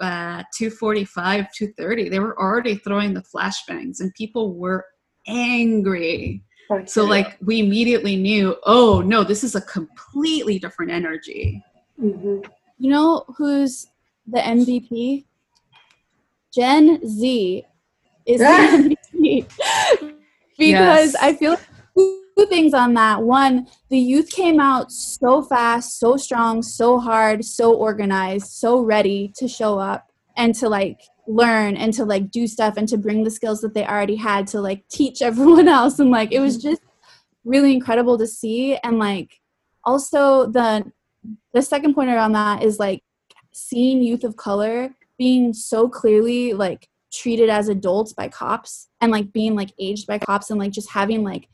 [0.01, 4.85] uh 245 230 they were already throwing the flashbangs and people were
[5.27, 11.65] angry Fuck so like we immediately knew, oh no, this is a completely different energy.
[11.99, 12.45] Mhm.
[12.77, 13.87] You know who's
[14.27, 15.25] the MVP?
[16.55, 17.65] Gen Z
[18.27, 19.47] is the MVP.
[20.59, 21.17] because Yes.
[21.17, 21.61] I feel like
[22.39, 23.23] two things on that.
[23.23, 29.33] One, the youth came out so fast, so strong, so hard, so organized, so ready
[29.37, 33.25] to show up and to like learn and to like do stuff and to bring
[33.25, 35.99] the skills that they already had to like teach everyone else.
[35.99, 36.71] And like it was mm-hmm.
[36.71, 36.83] just
[37.45, 38.77] really incredible to see.
[38.77, 39.41] And like
[39.85, 40.91] also the
[41.53, 43.03] the second point around that is like
[43.53, 49.33] seeing youth of color being so clearly like treated as adults by cops and like
[49.33, 51.49] being like aged by cops and like just having like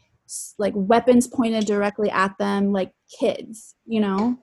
[0.58, 4.38] like weapons pointed directly at them like kids you know?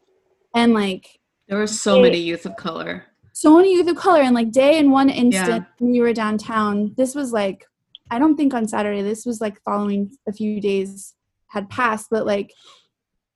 [0.56, 3.06] And like There were so many youth of color.
[3.34, 6.94] so many youth of color and like day in one instant when we were downtown.
[6.98, 7.66] This was like
[8.14, 11.14] i don't think on saturday this was like following a few days
[11.48, 12.54] had passed but like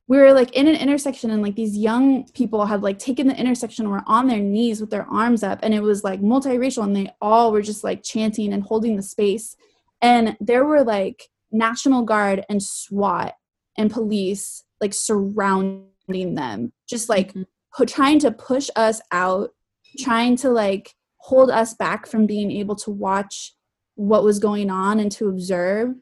[0.07, 3.39] we were like in an intersection and like these young people had like taken the
[3.39, 6.95] intersection were on their knees with their arms up and it was like multiracial and
[6.95, 9.55] they all were just like chanting and holding the space.
[10.01, 13.35] And there were like national guard and swat
[13.77, 16.71] and police like surrounding them.
[16.87, 17.45] Just like Mhm.
[17.75, 19.51] pu- trying to push us out
[19.97, 23.53] trying to like hold us back from being able to watch
[23.95, 25.95] what was going on and to observe.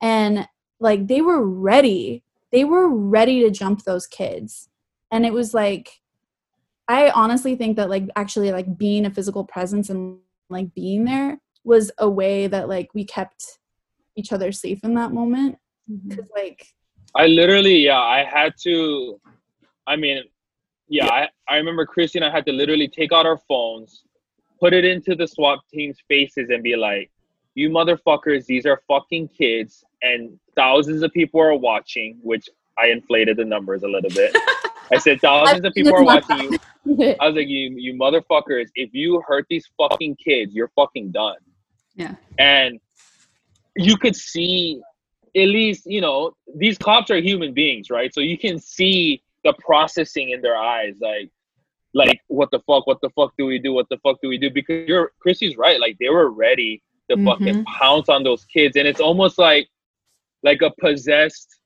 [0.00, 2.22] And like they were ready.
[2.52, 4.68] They were ready to jump those kids.
[5.10, 6.00] And it was like
[6.88, 10.18] i honestly think that like actually like being a physical presence and
[10.48, 13.59] like being there was a way that like we kept
[14.20, 15.58] each other safe in that moment
[15.90, 16.08] mm-hmm.
[16.08, 16.60] because like
[17.14, 19.20] I literally, yeah, I had to.
[19.86, 20.22] I mean,
[20.88, 24.04] yeah, I, I remember Christy and I had to literally take out our phones,
[24.60, 27.10] put it into the SWAT team's faces, and be like,
[27.54, 33.36] "You motherfuckers, these are fucking kids, and thousands of people are watching." Which I inflated
[33.36, 34.36] the numbers a little bit.
[34.92, 37.16] I said thousands of people are watching you.
[37.20, 38.68] I was like, "You, you motherfuckers!
[38.76, 41.38] If you hurt these fucking kids, you're fucking done."
[41.96, 42.14] Yeah.
[42.38, 42.78] And
[43.80, 44.80] you could see
[45.36, 48.12] at least you know these cops are human beings right?
[48.12, 51.30] So you can see the processing in their eyes like
[51.94, 54.38] like what the fuck what the fuck do we do what the fuck do we
[54.38, 54.50] do?
[54.50, 57.26] Because you're chrissy's right like they were ready to mm-hmm.
[57.26, 59.68] fucking pounce on those kids and it's almost like
[60.42, 61.60] like a possessed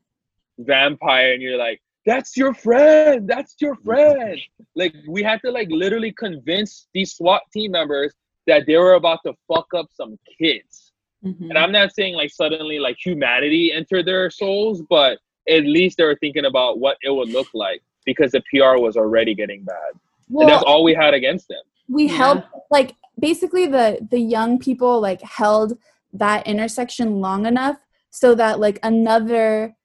[0.59, 4.39] vampire and you're like that's your friend that's your friend.
[4.77, 8.13] Like we had to like literally convince these swat team members
[8.47, 10.84] that they were about to fuck up some kids
[11.25, 11.49] Mhm.
[11.51, 16.05] and I'm not saying like suddenly like humanity entered their souls, but at least they
[16.05, 19.93] were thinking about what it would look like because the PR was already getting bad.
[20.31, 21.63] and that's all we had against them.
[21.89, 22.13] we Yeah.
[22.17, 25.77] held like basically the the young people like held
[26.15, 27.77] that intersection long enough
[28.11, 29.77] so that like another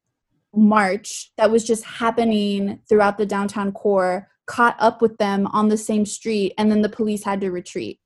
[0.55, 5.77] march that was just happening throughout the downtown core caught up with them on the
[5.77, 7.99] same street and then the police had to retreat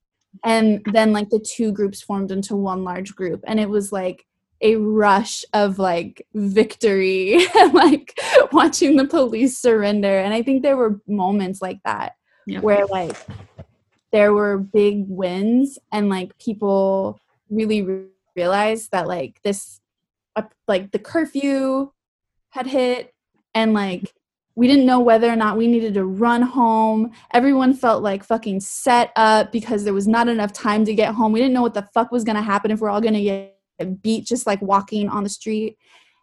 [0.44, 4.26] and then like the two groups formed into one large group and it was like
[4.62, 8.18] a rush of like victory and like
[8.52, 12.14] watching the police surrender and i think there were moments like that
[12.46, 12.64] Yep.
[12.64, 13.16] where like
[14.12, 17.20] there were big wins and like people
[17.50, 19.80] really re- realized that like this
[20.36, 21.92] uh, like the curfew
[22.50, 23.14] had hit
[23.56, 24.14] and like
[24.56, 27.12] we didn't know whether or not we needed to run home.
[27.34, 31.32] Everyone felt like fucking set up because there was not enough time to get home.
[31.32, 33.22] We didn't know what the fuck was going to happen if we're all going to
[33.24, 35.78] get beat just like walking on the street.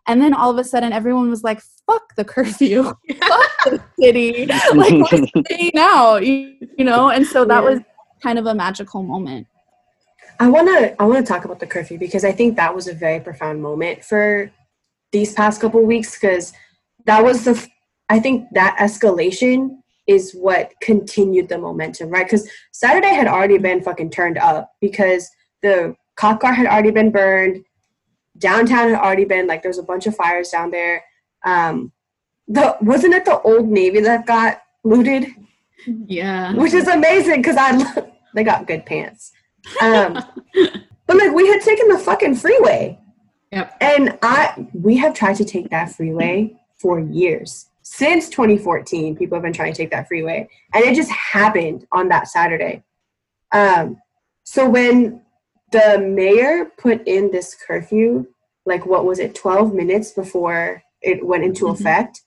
[0.07, 2.85] And then all of a sudden everyone was like fuck the curfew.
[3.21, 4.47] Fuck the city.
[4.75, 6.25] Like we're staying out?
[6.25, 7.11] You, you know?
[7.11, 7.71] And so that Yeah.
[7.71, 7.81] was
[8.23, 9.47] kind of a magical moment.
[10.39, 13.21] I wanna I wanna talk about the curfew because I think that was a very
[13.21, 14.51] profound moment for
[15.13, 16.53] these past couple weeks because
[17.05, 17.69] that was the f-
[18.11, 22.27] I think that escalation is what continued the momentum, right?
[22.27, 25.31] Because Saturday had already been fucking turned up because
[25.63, 27.65] the cop car had already been burned,
[28.37, 31.05] downtown had already been like there was a bunch of fires down there.
[31.45, 31.93] Um,
[32.49, 35.29] the wasn't it the old Navy that got looted,
[35.87, 36.53] Yeah.
[36.55, 39.31] which is amazing because I they got good pants.
[39.81, 40.15] Um,
[41.07, 42.99] but like we had taken the fucking freeway,
[43.53, 43.77] Yep.
[43.81, 49.17] and I we have tried to take that freeway for years since 2014.
[49.17, 52.85] People have been trying to take that freeway, and it just happened on that Saturday.
[53.51, 53.97] Um,
[54.45, 55.23] so when
[55.73, 58.27] the mayor put in this curfew,
[58.65, 61.73] like what was it, 12 minutes before it went into Mhm.
[61.73, 62.23] effect,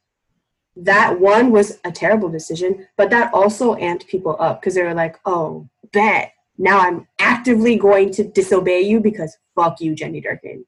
[0.76, 4.94] that one was a terrible decision, but that also amped people up because they were
[4.94, 6.34] like, oh, bet.
[6.58, 10.66] Now I'm actively going to disobey you because fuck you, Jenny Durkan.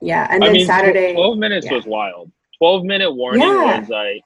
[0.00, 1.14] Yeah, and I then mean, Saturday.
[1.14, 1.74] 12 minutes yeah.
[1.74, 2.30] was wild.
[2.58, 3.80] 12 minute warning Yeah.
[3.80, 4.22] was like,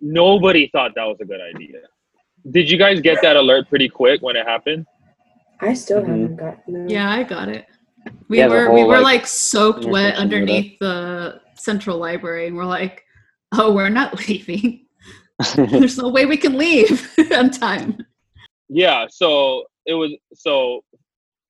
[0.00, 1.80] nobody thought that was a good idea.
[2.50, 4.86] Did you guys get that alert pretty quick when it happened?
[5.60, 6.06] I still Mhm.
[6.06, 6.86] haven't got no.
[6.88, 7.66] Yeah, I got it.
[8.28, 11.98] We Yeah, the were we were like, like soaked wet intersection with underneath the central
[11.98, 13.04] library, and we're like,
[13.52, 14.86] "Oh, we're not leaving.
[15.56, 18.06] There's no way we can leave on time."
[18.70, 20.82] Yeah, so it was so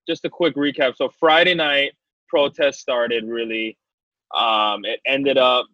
[0.09, 0.96] just a quick recap.
[0.96, 1.92] So Friday night
[2.28, 3.76] protest started really.
[4.34, 5.66] Um it ended up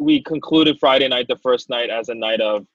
[0.00, 2.66] we concluded Friday night the first night as a night of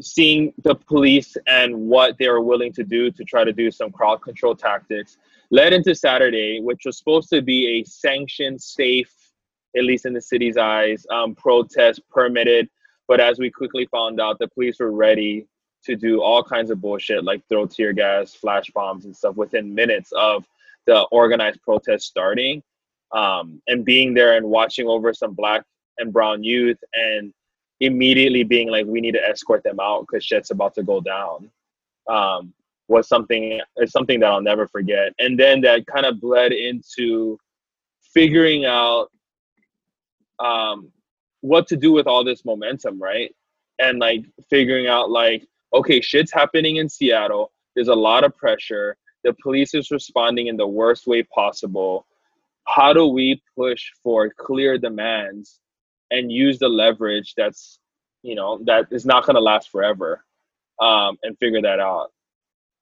[0.00, 3.90] seeing the police and what they were willing to do to try to do some
[3.90, 5.18] crowd control tactics
[5.50, 9.12] led into Saturday, which was supposed to be a sanctioned, safe,
[9.76, 12.68] at least in the city's eyes, um, protest permitted.
[13.06, 15.46] But as we quickly found out, the police were ready
[15.84, 19.74] to do all kinds of bullshit like throw tear gas, flash bombs, and stuff within
[19.74, 20.44] minutes of
[20.86, 22.62] the organized protest starting.
[23.12, 25.64] Um, and being there and watching over some black
[25.98, 27.32] and brown youth and
[27.80, 31.50] immediately being like, we need to escort them out because shit's about to go down.
[32.08, 32.54] Um,
[32.88, 35.12] was something is something that I'll never forget.
[35.18, 37.38] And then that kind of bled into
[38.14, 39.10] figuring out
[40.38, 40.90] um,
[41.40, 43.34] what to do with all this momentum, right?
[43.78, 47.52] And like figuring out like, okay, shit's happening in Seattle.
[47.76, 48.96] There's a lot of pressure.
[49.22, 52.06] The police is responding in the worst way possible.
[52.66, 55.60] How do we push for clear demands
[56.10, 57.78] and use the leverage that's,
[58.22, 60.24] you know, that is not going to last forever,
[60.80, 62.12] um, and figure that out.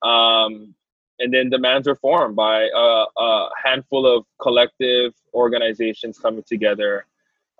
[0.08, 0.74] Um,
[1.18, 7.06] and then demands were formed by a, a handful of collective organizations coming together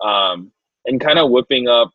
[0.03, 0.53] um,
[0.85, 1.91] and kind of whipping up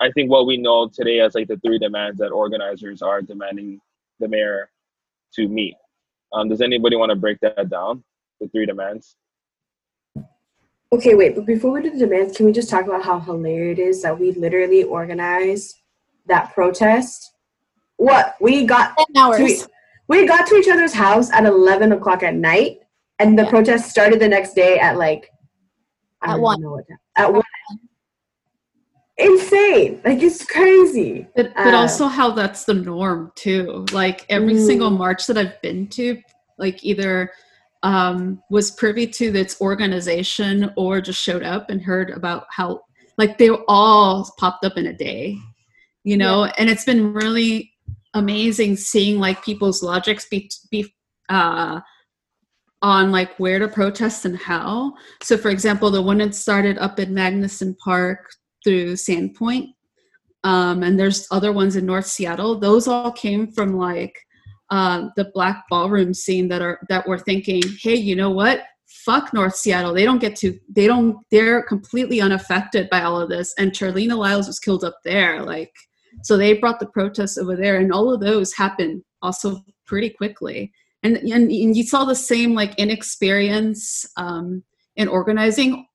[0.00, 3.80] i think what we know today as like the three demands that organizers are demanding
[4.20, 4.70] the mayor
[5.32, 5.74] to meet
[6.32, 8.02] um, does anybody want to break that down
[8.40, 9.16] the three demands
[10.92, 13.78] Okay, wait, but before we do the demands, can we just talk about how hilarious
[13.78, 15.80] it is that we literally organized
[16.26, 17.32] that protest?
[17.96, 19.66] What we got Ten hours.
[20.08, 22.78] we, we got to each other's house at eleven o'clock at night,
[23.18, 23.50] and the Yeah.
[23.50, 25.30] protest started the next day at like
[26.22, 26.60] I At don't one.
[26.62, 26.98] know what time.
[27.16, 27.42] At one.
[29.18, 30.00] Insane!
[30.04, 31.26] Like it's crazy.
[31.34, 33.86] But, but Uh, also how that's the norm too.
[33.92, 34.66] Like every Mm.
[34.66, 36.20] single march that I've been to,
[36.58, 37.32] like either
[37.86, 42.80] um, was privy to its organization or just showed up and heard about how
[43.16, 45.38] like they all popped up in a day,
[46.02, 46.46] you know.
[46.58, 47.72] And it's been really
[48.12, 50.92] amazing seeing like people's logics be be
[51.28, 51.80] uh,
[52.82, 54.92] on like where to protest and how.
[55.22, 58.18] So, for example, the one that started up in Magnuson Park
[58.64, 59.68] through Sandpoint,
[60.42, 62.58] um, and there's other ones in North Seattle.
[62.58, 64.25] Those all came from like
[64.70, 68.64] uh, the black ballroom scene that are that were thinking, hey, you know what?
[68.86, 69.92] Fuck North Seattle.
[69.92, 70.58] They don't get to.
[70.68, 71.18] They don't.
[71.30, 73.54] They're completely unaffected by all of this.
[73.58, 75.42] And Charleena Lyles was killed up there.
[75.42, 75.72] Like,
[76.22, 80.72] so they brought the protests over there, and all of those happened also pretty quickly.
[81.02, 84.64] And and, and you saw the same like inexperience um,
[84.96, 85.86] in organizing,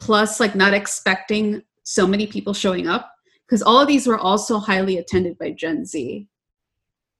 [0.00, 3.12] plus like not expecting so many people showing up
[3.52, 6.26] because all of these were also highly attended by Gen Z.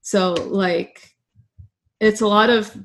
[0.03, 1.15] So like
[2.01, 2.77] it's a lot of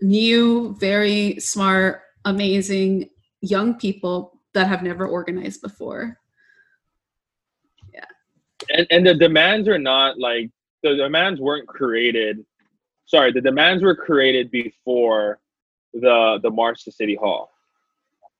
[0.00, 3.10] new, very smart, amazing
[3.40, 6.18] young people that have never organized before.
[7.92, 8.04] Yeah.
[8.70, 10.50] And, and the demands are not like
[10.82, 12.44] the demands weren't created
[13.06, 15.40] sorry the demands were created before
[15.94, 17.50] the the march to city hall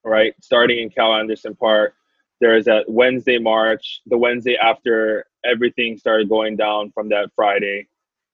[0.05, 1.95] right starting in cal anderson park
[2.41, 7.87] there is that wednesday march the wednesday after everything started going down from that friday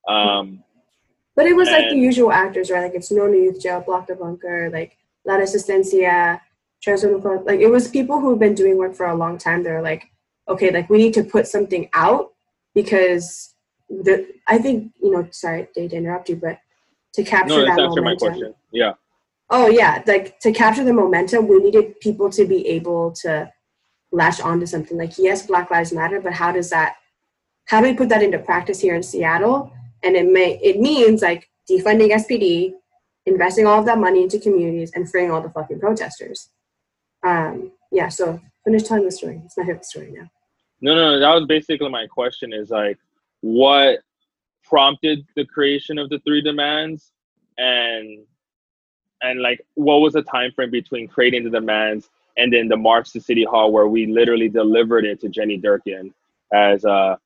[0.09, 0.63] um
[1.37, 2.85] But it was like the usual actors, right?
[2.85, 6.41] Like it's No New Youth Jail, Block the Bunker, like La Resistencia,
[6.83, 9.63] Transform Like it was people who've been doing work for a long time.
[9.63, 10.11] They're like,
[10.49, 12.33] okay, like we need to put something out
[12.75, 13.55] because
[13.89, 15.27] the I think you know.
[15.31, 16.59] Sorry, Dave, to interrupt you, but
[17.15, 18.55] to capture no that momentum.
[18.73, 18.93] yeah
[19.51, 23.53] Oh yeah, like to capture the momentum, we needed people to be able to
[24.11, 26.97] latch onto something like yes, Black Lives Matter, but how does that?
[27.67, 29.73] How do we put that into practice here in Seattle?
[30.05, 32.75] And it may it means like defunding SPD,
[33.27, 36.51] investing all of that money into communities, and freeing all the fucking protesters.
[37.23, 38.09] Um, yeah.
[38.09, 39.41] So finish telling the story.
[39.57, 40.31] Not hear the story now.
[40.81, 42.53] No, no, no, that was basically my question.
[42.53, 42.99] Is like,
[43.41, 44.01] what
[44.63, 47.13] prompted the creation of the three demands,
[47.57, 48.25] and
[49.23, 53.13] and like, what was the time frame between creating the demands and then the march
[53.13, 56.13] to City Hall, where we literally delivered it to Jenny Durkan
[56.53, 57.17] as uh,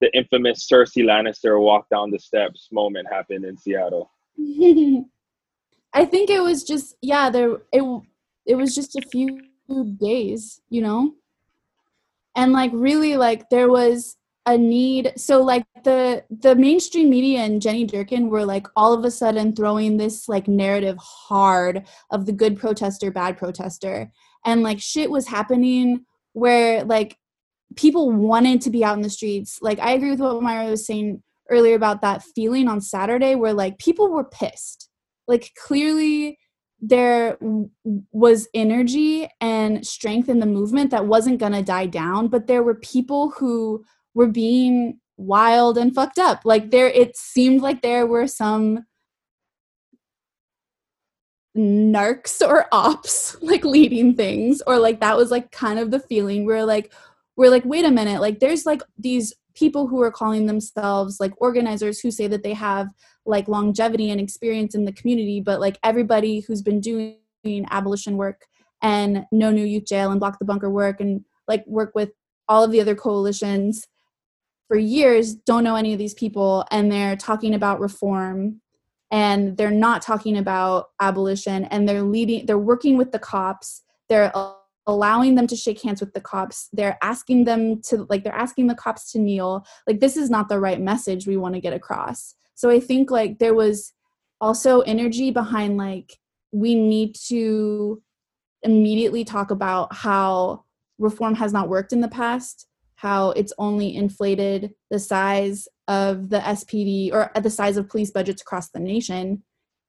[0.00, 4.10] the infamous Cersei Lannister walk down the steps moment happened in Seattle.
[4.38, 8.02] I think it was just yeah, there it
[8.44, 9.40] it was just a few
[9.98, 11.14] days, you know?
[12.34, 14.16] And like really like there was
[14.48, 19.04] a need so like the the mainstream media and Jenny Durkan were like all of
[19.04, 24.12] a sudden throwing this like narrative hard of the good protester, bad protester.
[24.44, 27.18] And like shit was happening where like
[27.74, 29.58] people wanted to be out in the streets.
[29.60, 33.52] Like I agree with what Myra was saying earlier about that feeling on Saturday where
[33.52, 34.88] like people were pissed.
[35.26, 36.38] Like clearly
[36.80, 37.38] there
[38.12, 42.62] was energy and strength in the movement that wasn't going to die down, but there
[42.62, 46.42] were people who were being wild and fucked up.
[46.44, 48.84] Like there it seemed like there were some
[51.56, 56.44] narcs or ops like leading things or like that was like kind of the feeling
[56.44, 56.92] where like
[57.36, 61.32] we're like wait a minute like there's like these people who are calling themselves like
[61.38, 62.88] organizers who say that they have
[63.24, 67.16] like longevity and experience in the community but like everybody who's been doing
[67.70, 68.46] abolition work
[68.82, 72.10] and no new youth jail and block the bunker work and like work with
[72.48, 73.86] all of the other coalitions
[74.68, 78.60] for years don't know any of these people and they're talking about reform
[79.10, 84.32] and they're not talking about abolition and they're leading they're working with the cops they're
[84.86, 86.68] allowing them to shake hands with the cops.
[86.72, 89.66] They're asking them to like they're asking the cops to kneel.
[89.86, 92.34] Like this is not the right message we want to get across.
[92.54, 93.92] So i think like there was
[94.40, 96.18] also energy behind like
[96.52, 98.02] we need to
[98.62, 100.64] immediately talk about how
[100.98, 102.66] reform has not worked in the past
[102.96, 108.42] how it's only inflated the size of the SPD or the size of police budgets
[108.42, 109.42] across the nation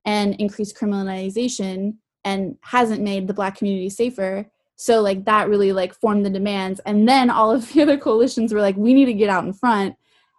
[0.05, 4.45] and increased criminalization and hasn't made the black community safer
[4.78, 8.53] so like that really like formed the demands and then all of the other coalitions
[8.53, 9.95] were like we need to get out in front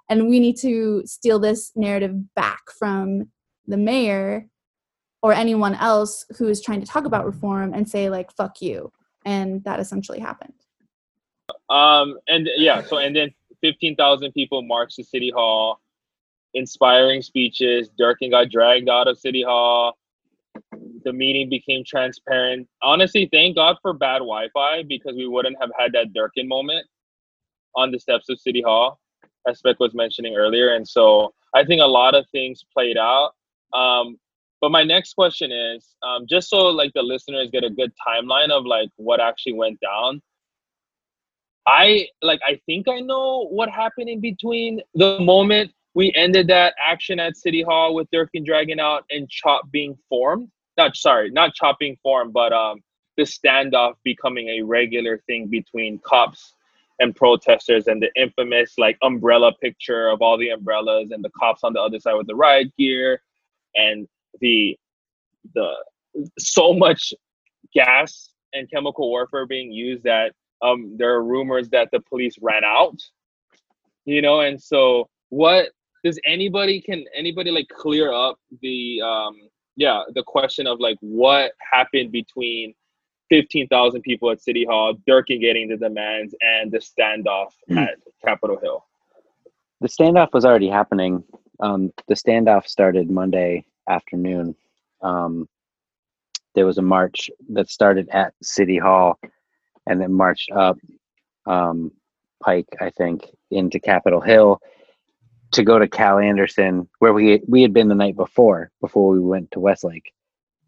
[0.09, 3.29] and we need to steal this narrative back from
[3.67, 4.47] the mayor
[5.21, 8.91] or anyone else who is trying to talk about reform and say like fuck you
[9.25, 10.55] and that essentially happened
[11.69, 15.81] Um, and yeah, so and then fifteen thousand people marched to City Hall,
[16.55, 17.91] inspiring speeches.
[18.01, 19.97] Durkan got dragged out of City Hall.
[21.05, 22.69] The meeting became transparent.
[22.83, 26.87] Honestly, thank God for bad Wi-Fi because we wouldn't have had that Durkan moment
[27.75, 28.99] on the steps of City Hall,
[29.47, 30.75] as Beck was mentioning earlier.
[30.75, 33.33] And so I think a lot of things played out.
[33.73, 34.19] Um,
[34.61, 38.51] but my next question is, um, just so like the listeners get a good timeline
[38.51, 40.21] of like what actually went down.
[41.67, 46.75] I like I think I know what happened in between the moment we ended that
[46.79, 50.49] action at City Hall with Durkan Dragon out and Chop being formed.
[50.77, 52.79] Not sorry, not Chop being formed, but um
[53.17, 56.55] the standoff becoming a regular thing between cops
[57.01, 61.65] and protesters and the infamous like umbrella picture of all the umbrellas and the cops
[61.65, 63.21] on the other side with the riot gear
[63.75, 64.07] and
[64.41, 64.79] the
[65.57, 65.69] the
[66.39, 67.13] so much
[67.75, 70.33] gas and chemical warfare being used that
[70.63, 73.01] um, there are rumors that the police ran out
[74.05, 75.71] you know and so what
[76.05, 79.37] does anybody can anybody like clear up the um
[79.77, 82.75] yeah the question of like what happened between
[83.31, 88.85] 15,000 people at City Hall, Durkan getting the demands, and the standoff at Capitol Hill.
[89.81, 91.23] The standoff was already happening.
[91.61, 94.55] Um, the standoff started Monday afternoon.
[95.03, 95.49] Um,
[96.55, 99.19] there was a march that started at City Hall
[99.87, 100.79] and then marched up
[101.47, 101.93] um,
[102.43, 104.61] Pike, I think, into Capitol Hill
[105.53, 109.21] to go to Cal Anderson, where we we had been the night before, before we
[109.21, 110.13] went to Westlake,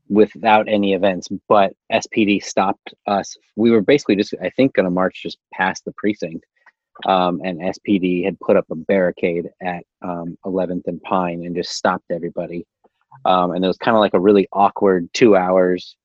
[0.09, 1.29] without any events.
[1.49, 3.37] But SPD stopped us.
[3.57, 6.45] We were basically just, I think, going to march just past the precinct,
[7.07, 11.73] um, and SPD had put up a barricade at um, 11th and Pine and just
[11.73, 12.67] stopped everybody.
[13.25, 15.97] Um, and it was kind of like a really awkward two hours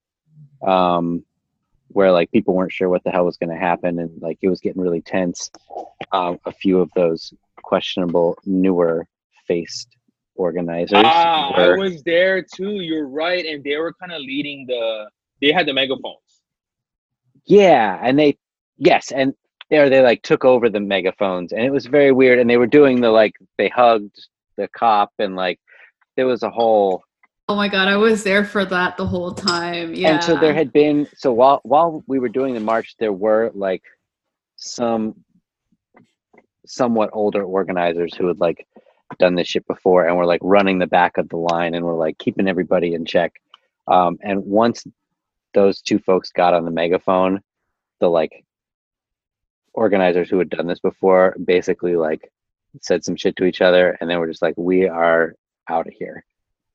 [0.66, 1.24] um,
[1.90, 4.50] where like people weren't sure what the hell was going to happen and like it
[4.50, 5.50] was getting really tense.
[6.12, 9.08] Um, a few of those questionable newer
[9.48, 9.96] faced
[10.36, 11.02] organizers.
[11.04, 12.82] Ah, I was there too.
[12.82, 15.10] You're right, and they were kind of leading the.
[15.42, 16.42] They had the megaphones.
[17.46, 18.38] yeah, and they
[18.78, 19.34] yes, and
[19.70, 22.40] there they like took over the megaphones, and it was very weird.
[22.40, 24.28] And they were doing the like they hugged
[24.58, 25.60] the cop, and like
[26.16, 27.04] there was a whole
[27.48, 29.94] Oh my god, I was there for that the whole time.
[29.94, 30.16] Yeah.
[30.16, 33.52] And so there had been so while while we were doing the march, there were
[33.54, 33.84] like
[34.56, 35.24] some
[36.66, 38.68] somewhat older organizers who had like
[39.20, 41.94] done this shit before and were like running the back of the line and were
[41.94, 43.34] like keeping everybody in check.
[43.88, 44.84] Um, and once
[45.54, 47.42] those two folks got on the megaphone,
[48.00, 48.44] the like
[49.74, 52.32] organizers who had done this before basically like
[52.82, 55.36] said some shit to each other and they were just like, We are
[55.70, 56.26] out of here.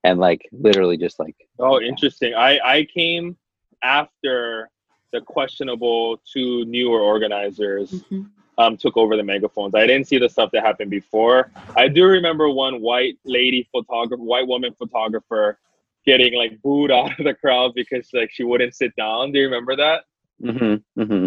[0.05, 2.35] And like literally just like Oh, interesting.
[2.35, 3.37] I I came
[3.83, 4.71] after
[5.13, 8.31] the questionable two newer organizers Mhm.
[8.59, 9.75] um, took over the megaphones.
[9.75, 11.51] I didn't see the stuff that happened before.
[11.77, 15.59] I do remember one white lady photographer, white woman photographer,
[16.07, 19.33] getting like booed out of the crowd because like she wouldn't sit down.
[19.33, 20.05] Do you remember that?
[20.43, 21.27] mm-hmm, mm-hmm.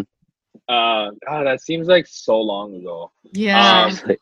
[0.67, 3.11] Uh, God, that seems like so long ago.
[3.33, 3.85] Yeah.
[4.07, 4.15] Um,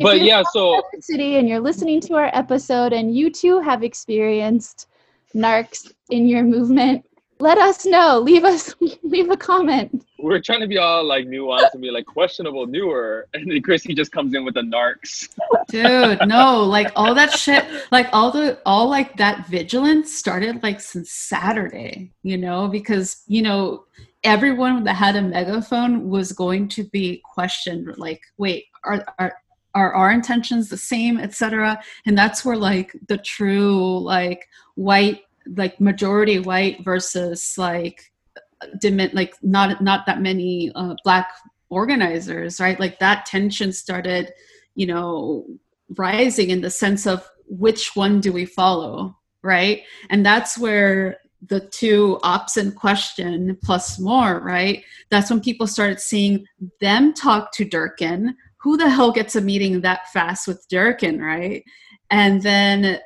[0.00, 4.86] But yeah, so City and you're listening to our episode and you too have experienced
[5.34, 7.04] narcs in your movement,
[7.40, 8.18] let us know.
[8.18, 10.04] Leave us leave a comment.
[10.18, 13.94] we're trying to be all like nuanced and be like questionable newer, and then Chrissy
[13.94, 15.28] just comes in with the narcs.
[15.68, 20.80] Dude, no, like all that shit, like all the all like that vigilance started like
[20.80, 23.84] since Saturday, you know, because you know,
[24.24, 29.34] everyone that had a megaphone was going to be questioned, like, wait, are are
[29.78, 31.80] are our intentions the same, etc.
[32.06, 35.20] And that's where like the true like white,
[35.56, 38.12] like majority white versus like
[38.80, 41.30] diment like not not that many uh, black
[41.70, 42.78] organizers, right?
[42.78, 44.32] Like that tension started
[44.78, 45.44] you know
[45.96, 51.18] rising in the sense of which one do we follow right and that's where
[51.48, 56.46] the two ops in question plus more right that's when people started seeing
[56.80, 61.64] them talk to durkan who the hell gets a meeting that fast with durkan right
[62.10, 62.98] and then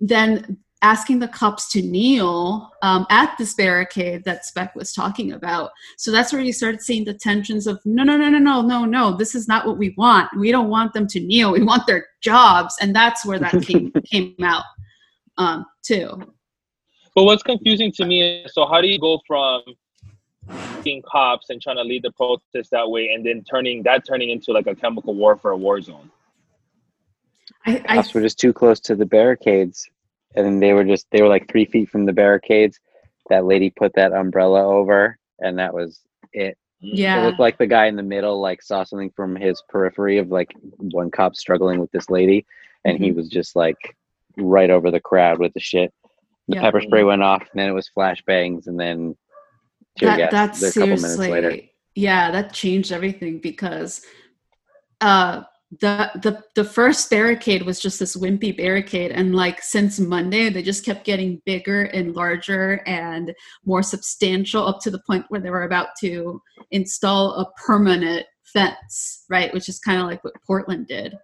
[0.00, 5.70] then asking the cops to kneel um, at this barricade that Speck was talking about.
[5.96, 8.84] So that's where you started seeing the tensions of no, no, no, no, no, no,
[8.84, 9.16] no.
[9.16, 10.28] This is not what we want.
[10.38, 11.52] We don't want them to kneel.
[11.52, 14.64] We want their jobs, and that's where that came came out
[15.38, 16.22] um, too.
[17.14, 19.62] But what's confusing to me is so how do you go from
[20.82, 24.30] being cops and trying to lead the protest that way, and then turning that turning
[24.30, 26.10] into like a chemical warfare war zone?
[27.66, 29.88] I, I Cops were just too close to the barricades,
[30.34, 32.78] and they were just they were like three feet from the barricades.
[33.30, 36.00] That lady put that umbrella over, and that was
[36.32, 36.58] it.
[36.82, 36.90] Mm.
[36.92, 40.18] Yeah it looked like the guy in the middle like saw something from his periphery
[40.18, 42.46] of like one cop struggling with this lady,
[42.84, 43.16] and he mm-hmm.
[43.16, 43.96] was just like
[44.36, 45.92] right over the crowd with the shit.
[46.48, 46.60] The Yeah.
[46.62, 47.06] pepper spray mm.
[47.06, 49.16] went off, and then it was flashbangs, and then
[49.98, 51.58] tear that, gas that's a couple minutes seriously later.
[51.94, 54.02] yeah that changed everything because
[55.00, 55.42] uh
[55.80, 60.62] the the the first barricade was just this wimpy barricade and like since monday they
[60.62, 63.34] just kept getting bigger and larger and
[63.64, 66.40] more substantial up to the point where they were about to
[66.70, 71.16] install a permanent fence right which is kind of like what portland did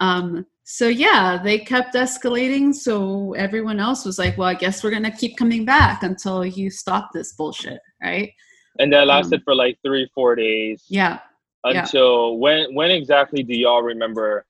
[0.00, 4.90] um so yeah they kept escalating so everyone else was like well i guess we're
[4.96, 8.30] gonna keep coming back until you stop this bullshit right
[8.78, 10.84] And that lasted for like three, four days.
[10.88, 11.18] yeah
[11.64, 11.80] Yeah.
[11.82, 12.60] Until when?
[12.78, 14.46] When exactly do y'all remember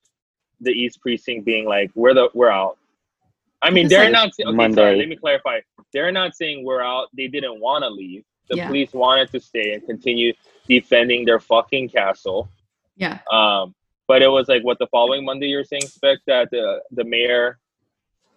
[0.67, 2.77] the East Precinct being like, "We're the we're out"?
[3.67, 4.29] I mean, they're like not.
[4.39, 4.97] Okay, sorry.
[5.01, 5.57] Let me clarify.
[5.93, 7.07] They're not saying we're out.
[7.19, 8.23] They didn't want to leave.
[8.51, 8.67] The Yeah.
[8.69, 10.31] police wanted to stay and continue
[10.69, 12.41] defending their fucking castle.
[13.05, 13.65] yeah Um,
[14.11, 17.61] but it was like what the following Monday you're saying, Spec, that the the mayor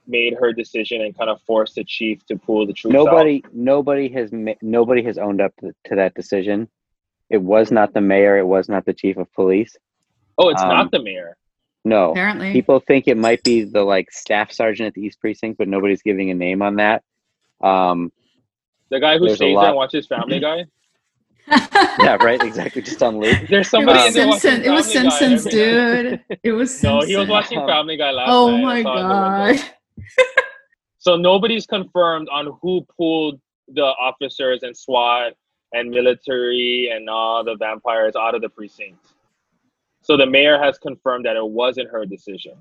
[0.06, 3.06] made her decision and kind of forced the chief to pull the troops out.
[3.06, 6.70] Nobody, nobody has ma- nobody has owned up to, to that decision.
[7.32, 8.38] It was not the mayor.
[8.38, 9.76] It was not the chief of police.
[10.38, 11.38] Oh, it's um, not the mayor.
[11.84, 15.58] No, apparently people think it might be the like staff sergeant at the East Precinct,
[15.58, 17.02] but nobody's giving a name on that.
[17.62, 18.12] Um,
[18.90, 20.66] The guy who there's a stays there lot- and watches Family Guy.
[21.48, 22.82] Yeah, right, exactly.
[22.82, 23.48] Just on loop.
[23.50, 26.22] There's it somebody was in there watching It was Simpsons, dude.
[26.44, 28.60] It was No, he was watching Family Guy last Oh night.
[28.60, 29.64] Oh my saw it in the window.
[29.64, 29.72] god.
[31.00, 35.34] So nobody's confirmed on who pulled the officers and SWAT
[35.74, 39.06] and military and all the vampires out of the precinct.
[40.02, 42.54] So the mayor has confirmed that it wasn't her decision.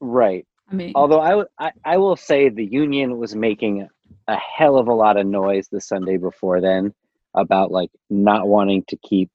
[0.00, 0.46] Right.
[0.70, 3.86] I mean, Although I, w- I, I will say the union was making
[4.28, 6.94] a hell of a lot of noise the Sunday before then
[7.34, 9.30] about like not wanting to keep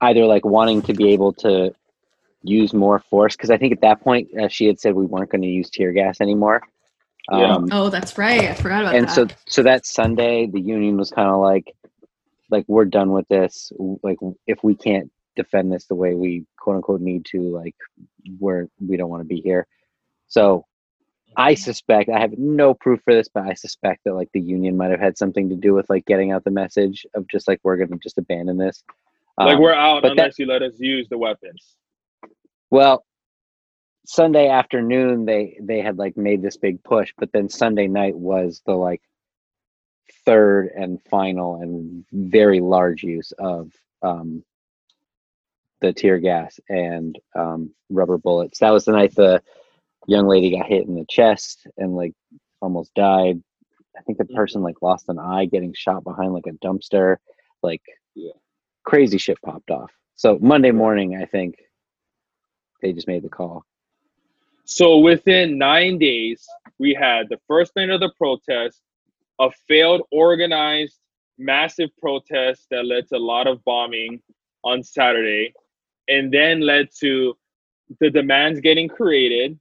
[0.00, 1.74] either like wanting to be able to
[2.42, 5.30] use more force because I think at that point uh, she had said we weren't
[5.30, 6.62] going to use tear gas anymore.
[7.30, 7.56] Yeah.
[7.56, 8.44] Um, oh, that's right.
[8.44, 9.18] I forgot about and that.
[9.18, 11.74] And so so that Sunday the union was kind of like
[12.50, 13.72] like we're done with this.
[14.02, 17.76] Like if we can't defend this the way we quote unquote need to, like
[18.38, 19.66] we're we don't want to be here.
[20.28, 20.64] So
[21.36, 24.76] I suspect I have no proof for this, but I suspect that like the union
[24.76, 27.60] might have had something to do with like getting out the message of just like
[27.62, 28.82] we're gonna just abandon this.
[29.36, 31.76] like Um, we're out unless you let us use the weapons.
[32.70, 33.04] Well,
[34.06, 38.62] Sunday afternoon they they had like made this big push, but then Sunday night was
[38.66, 39.02] the like
[40.24, 43.70] third and final and very large use of
[44.02, 44.42] um
[45.80, 48.58] the tear gas and um rubber bullets.
[48.60, 49.42] That was the night the
[50.08, 52.14] young lady got hit in the chest and like
[52.60, 53.40] almost died.
[53.96, 54.34] I think the Mhm.
[54.34, 57.18] person like lost an eye getting shot behind like a dumpster.
[57.62, 57.82] Like
[58.14, 58.32] Yeah.
[58.84, 59.92] crazy shit popped off.
[60.14, 61.56] So Monday morning, I think
[62.80, 63.64] they just made the call.
[64.64, 66.46] So within nine days,
[66.78, 68.82] we had the first night of the protest,
[69.38, 71.00] a failed organized
[71.36, 74.22] massive protest that led to a lot of bombing
[74.64, 75.54] on Saturday,
[76.08, 77.36] and then led to
[78.00, 79.58] the demands getting created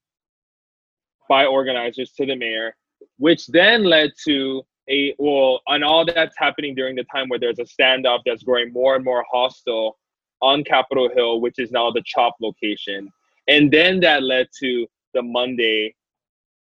[1.28, 2.75] by organizers to the mayor,
[3.17, 7.59] which then led to a well, and all that's happening during the time where there's
[7.59, 9.97] a standoff that's growing more and more hostile
[10.41, 13.11] on Capitol Hill, which is now the CHOP location.
[13.47, 15.95] And then that led to the Monday,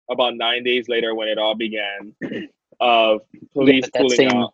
[0.09, 2.13] about nine days later, when it all began,
[2.79, 3.21] of
[3.53, 4.53] police that pulling same- out.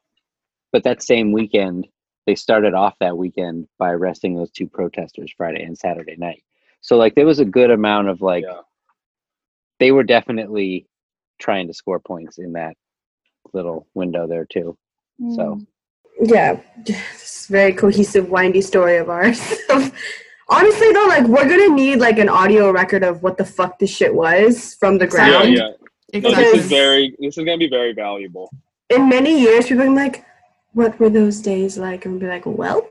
[0.74, 1.88] But that same weekend,
[2.26, 6.44] they started off that weekend by arresting those two protesters Friday and Saturday night.
[6.82, 8.60] So like there was a good amount of like Yeah.
[9.80, 10.88] They were definitely
[11.40, 12.76] trying to score points in that
[13.54, 14.78] little window there too.
[15.36, 15.68] So Mm.
[16.20, 19.40] Yeah, it's a very cohesive, windy story of ours.
[20.50, 23.92] Honestly, though, like we're gonna need like an audio record of what the fuck this
[23.96, 25.54] shit was from the Yeah, ground.
[25.54, 25.70] yeah.
[26.20, 27.16] No, this is very.
[27.20, 28.50] This is gonna be very valuable.
[28.90, 30.26] In many years, people are like,
[30.74, 32.90] "What were those days like?" And be like, "Well,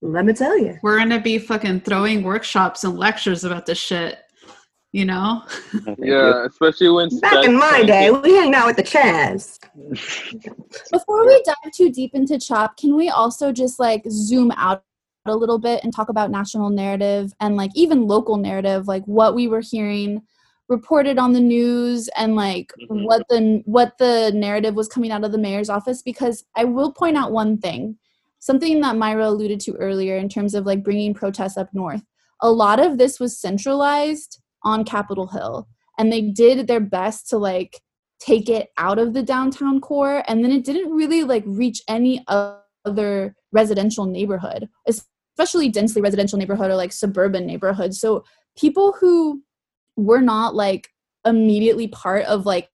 [0.00, 4.18] let me tell you." We're gonna be fucking throwing workshops and lectures about this shit.
[4.92, 5.42] You know?
[5.72, 8.82] no, thank Yeah, especially when Back in my Spence- day, we hanging out with the
[8.82, 9.58] Chaz.
[10.90, 14.82] Before we dive too deep into CHOP, can we also just like zoom out
[15.26, 19.34] a little bit and talk about national narrative and like even local narrative, like what
[19.34, 20.22] we were hearing
[20.68, 23.04] reported on the news and like Mhm.
[23.04, 26.92] what the what the narrative was coming out of the mayor's office because I will
[26.92, 27.96] point out one thing.
[28.40, 32.02] Something that Myra alluded to earlier in terms of like bringing protests up north.
[32.40, 35.66] A lot of this was centralized on Capitol Hill
[35.98, 37.80] and they did their best to like
[38.20, 42.24] take it out of the downtown core and then it didn't really like reach any
[42.28, 44.68] other residential neighborhood
[45.40, 47.98] especially densely residential neighborhood or like suburban neighborhoods.
[47.98, 48.24] So
[48.58, 49.42] people who
[49.96, 50.88] were not like
[51.24, 52.68] immediately part of like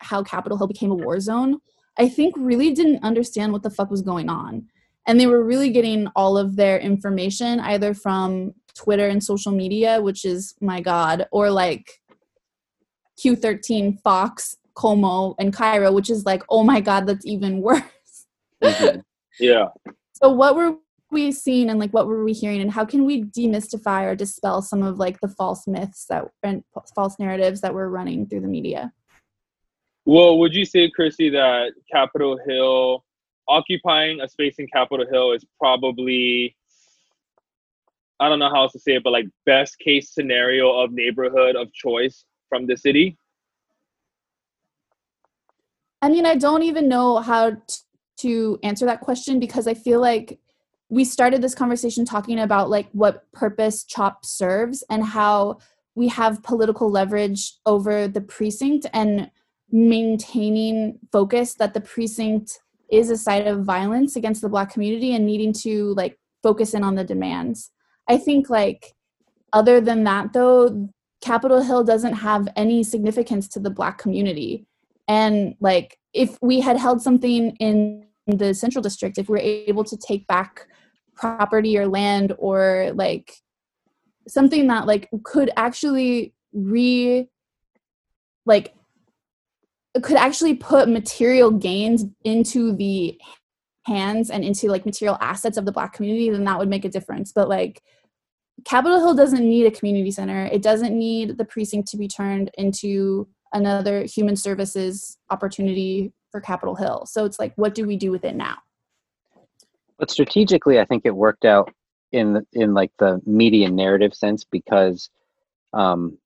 [0.00, 1.58] how capitol hill became a war zone
[1.98, 4.66] i think really didn't understand what the fuck was going on.
[5.06, 10.00] And they were really getting all of their information either from twitter and social media
[10.00, 12.00] which is my god or like
[13.22, 17.82] q13 fox KOMO and KIRO which is like oh my god that's even worse
[18.62, 19.02] Mhm.
[19.38, 19.68] Yeah.
[20.12, 20.76] so what were
[21.10, 24.62] we seeing and like what were we hearing and how can we demystify or dispel
[24.62, 26.62] some of like the false myths that and
[26.94, 28.92] false narratives that were running through the media
[30.06, 33.04] Well, would you say, Chrissy, that Capitol Hill
[33.48, 36.56] occupying a space in Capitol Hill is probably
[38.20, 41.56] I don't know how else to say it, but like best case scenario of neighborhood
[41.56, 43.16] of choice from the city?
[46.02, 47.56] I mean, I don't even know how
[48.18, 50.38] to answer that question because I feel like
[50.90, 55.58] we started this conversation talking about like what purpose CHOP serves and how
[55.94, 59.30] we have political leverage over the precinct and
[59.70, 62.58] maintaining focus that the precinct
[62.90, 66.82] is a site of violence against the black community and needing to like focus in
[66.82, 67.70] on the demands.
[68.10, 68.92] I think like
[69.52, 70.88] other than that though,
[71.20, 74.66] Capitol Hill doesn't have any significance to the black community.
[75.06, 79.96] And like if we had held something in the central district if we're able to
[79.96, 80.66] take back
[81.14, 83.32] property or land or like
[84.28, 87.28] something that like could actually re
[88.44, 88.74] like
[90.02, 93.20] could actually put material gains into the
[93.84, 96.88] hands and into like material assets of the black community then that would make a
[96.88, 97.32] difference.
[97.32, 97.82] But like
[98.64, 102.50] capitol hill doesn't need a community center it doesn't need the precinct to be turned
[102.58, 107.06] into another human services opportunity for Capitol Hill.
[107.06, 108.58] So it's like, what do we do with it now?
[109.98, 111.72] But strategically, I think it worked out
[112.12, 115.10] in the- in like the media narrative sense because
[115.72, 116.18] um,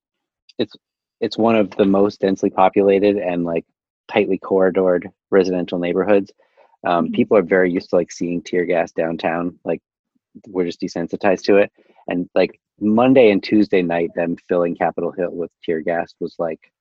[0.57, 0.75] it's
[1.21, 3.65] it's one of the most densely populated and like
[4.07, 6.31] tightly corridored residential neighborhoods.
[6.85, 7.13] Um, Mhm.
[7.13, 9.59] People are very used to like seeing tear gas downtown.
[9.63, 9.81] Like
[10.47, 11.71] we're just desensitized to it.
[12.07, 16.71] And like Monday and Tuesday night, them filling Capitol Hill with tear gas was like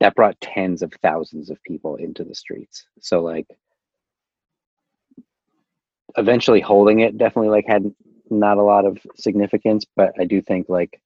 [0.00, 2.86] that brought tens of thousands of people into the streets.
[3.00, 3.46] So like
[6.16, 7.92] eventually holding it definitely like had
[8.30, 11.00] not a lot of significance, but I do think like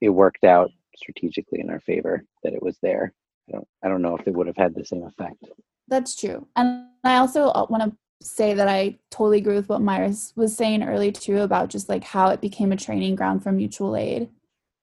[0.00, 3.12] it worked out strategically in our favor that it was there.
[3.48, 5.44] I don't I don't know if it would have had the same effect.
[5.88, 6.46] That's true.
[6.56, 10.56] And I also uh, want to say that I totally agree with what Myra's was
[10.56, 14.28] saying earlier too about just like how it became a training ground for mutual aid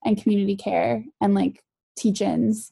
[0.05, 1.63] and community care and like
[1.97, 2.71] teach-ins.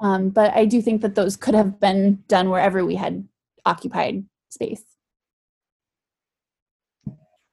[0.00, 3.26] Um, but I do think that those could have been done wherever we had
[3.66, 4.82] occupied space.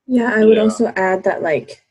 [0.08, 0.64] Yeah, I would Yeah.
[0.64, 1.84] also add that like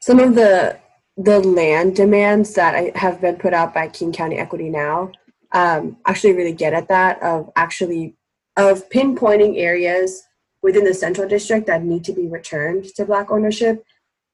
[0.00, 0.78] some of the
[1.18, 5.12] the land demands that I, have been put out by King County Equity now
[5.56, 8.14] um, actually really get at that of actually
[8.58, 10.22] of pinpointing areas
[10.62, 13.82] within the central district that need to be returned to black ownership.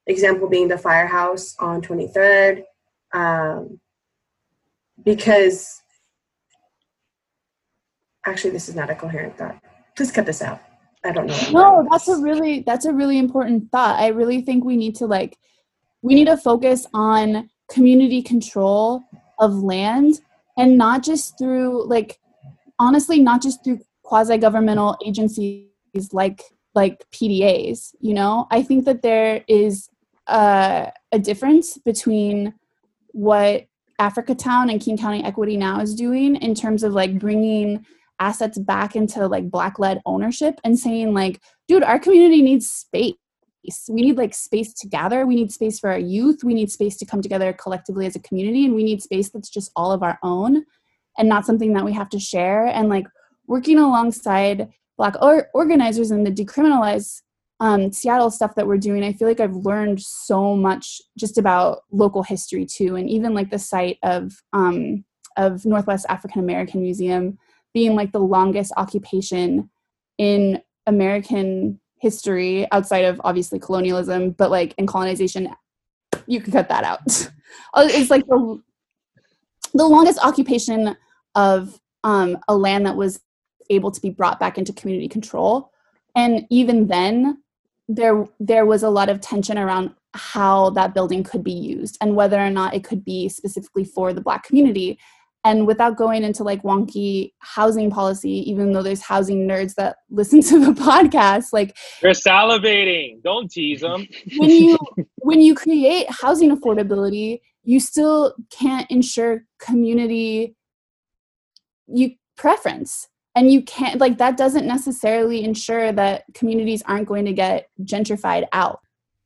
[0.07, 2.65] Example being the firehouse on 23rd,
[3.13, 3.79] um,
[5.05, 5.81] because
[8.27, 9.63] actually this is not a coherent thought.
[9.97, 10.61] Please cut this out.
[11.05, 11.51] I don't know.
[11.53, 14.01] No, that's a really that's a really important thought.
[14.01, 15.39] I really think we need to like
[16.01, 19.05] we need to focus on community control
[19.39, 20.21] of land
[20.57, 22.19] and not just through like
[22.79, 25.69] honestly not just through quasi governmental agencies
[26.13, 26.43] like
[26.75, 28.47] like PDAs, you know?
[28.51, 29.89] I think that there is
[30.27, 32.55] uh, a difference between
[33.09, 33.67] what
[33.99, 37.85] Africa Town and King County Equity Now is doing in terms of like bringing
[38.19, 43.15] assets back into like black led ownership and saying like dude our community needs space
[43.89, 45.27] we need like space to gather.
[45.27, 46.43] We need space for our youth.
[46.45, 49.51] We need space to come together collectively as a community and we need space that's
[49.51, 50.65] just all of our own
[51.19, 52.67] and not something that we have to share.
[52.67, 53.07] And like
[53.47, 57.23] working alongside black or- organizers in the decriminalize
[57.61, 61.83] um, seattle stuff that we're doing i feel like i've learned so much just about
[61.93, 65.05] local history too and even like the site of um,
[65.37, 67.39] of northwest african american museum
[67.73, 69.71] being like the longest occupation
[70.19, 75.49] in American history outside of obviously colonialism, but like in colonization,
[76.27, 77.31] you can cut that out.
[77.75, 78.63] Uh, it's like the,
[79.75, 80.97] the longest occupation
[81.35, 83.21] of um, a land that was
[83.69, 85.71] able to be brought back into community control.
[86.17, 87.43] And even then,
[87.89, 92.17] there there was a lot of tension around how that building could be used and
[92.17, 94.99] whether or not it could be specifically for the black community
[95.45, 100.41] and without going into like wonky housing policy even though there's housing nerds that listen
[100.41, 103.23] to the podcast like they're salivating.
[103.23, 104.07] Don't tease them.
[104.37, 104.79] when you
[105.17, 110.57] when you create housing affordability you still can't ensure community
[111.87, 117.33] you preference and you can't like that doesn't necessarily ensure that communities aren't going to
[117.33, 118.81] get gentrified out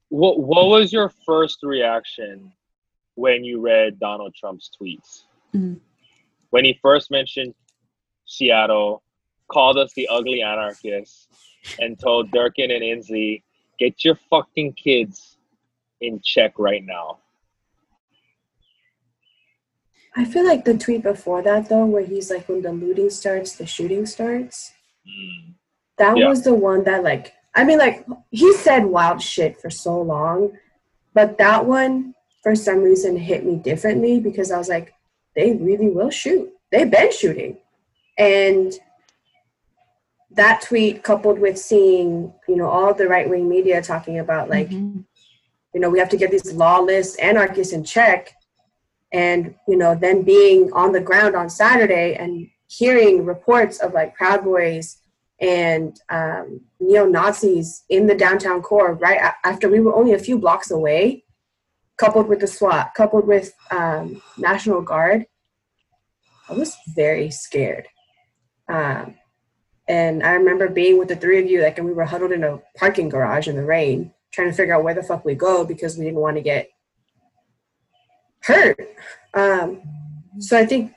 [0.08, 2.52] What What was your first reaction
[3.14, 5.24] when you read Donald Trump's tweets?
[5.54, 5.80] Mhm.
[6.56, 7.52] When he first mentioned
[8.24, 9.02] Seattle,
[9.52, 11.28] called us the ugly anarchists,
[11.78, 13.42] and told Durkan and Inslee,
[13.78, 15.36] "Get your fucking kids
[16.00, 17.18] in check right now."
[20.16, 23.56] I feel like the tweet before that though, where he's like, when the looting starts,
[23.56, 24.72] the shooting starts.
[25.06, 25.56] Mm.
[25.98, 26.26] That Yeah.
[26.26, 30.56] was the one that like I mean like he said wild shit for so long,
[31.12, 34.94] but that one for some reason hit me differently because I was like,
[35.36, 36.50] they really will shoot.
[36.72, 37.58] They've been shooting.
[38.18, 38.72] And
[40.30, 44.70] that tweet coupled with seeing, you know, all the right wing media talking about like,
[44.70, 45.04] Mhm.
[45.72, 48.32] you know, we have to get these lawless anarchists in check.
[49.12, 54.14] And, you know, then being on the ground on Saturday and hearing reports of like
[54.14, 55.00] Proud Boys
[55.40, 60.38] and um, neo Nazis in the downtown core right after we were only a few
[60.38, 61.24] blocks away,
[61.96, 65.26] coupled with the SWAT, coupled with um, National Guard,
[66.48, 67.88] I was very scared.
[68.68, 69.14] Um,
[69.88, 72.44] and I remember being with the three of you, like, and we were huddled in
[72.44, 75.64] a parking garage in the rain, trying to figure out where the fuck we go
[75.64, 76.68] because we didn't want to get
[78.42, 78.78] hurt.
[79.34, 79.82] Um,
[80.38, 80.92] so I think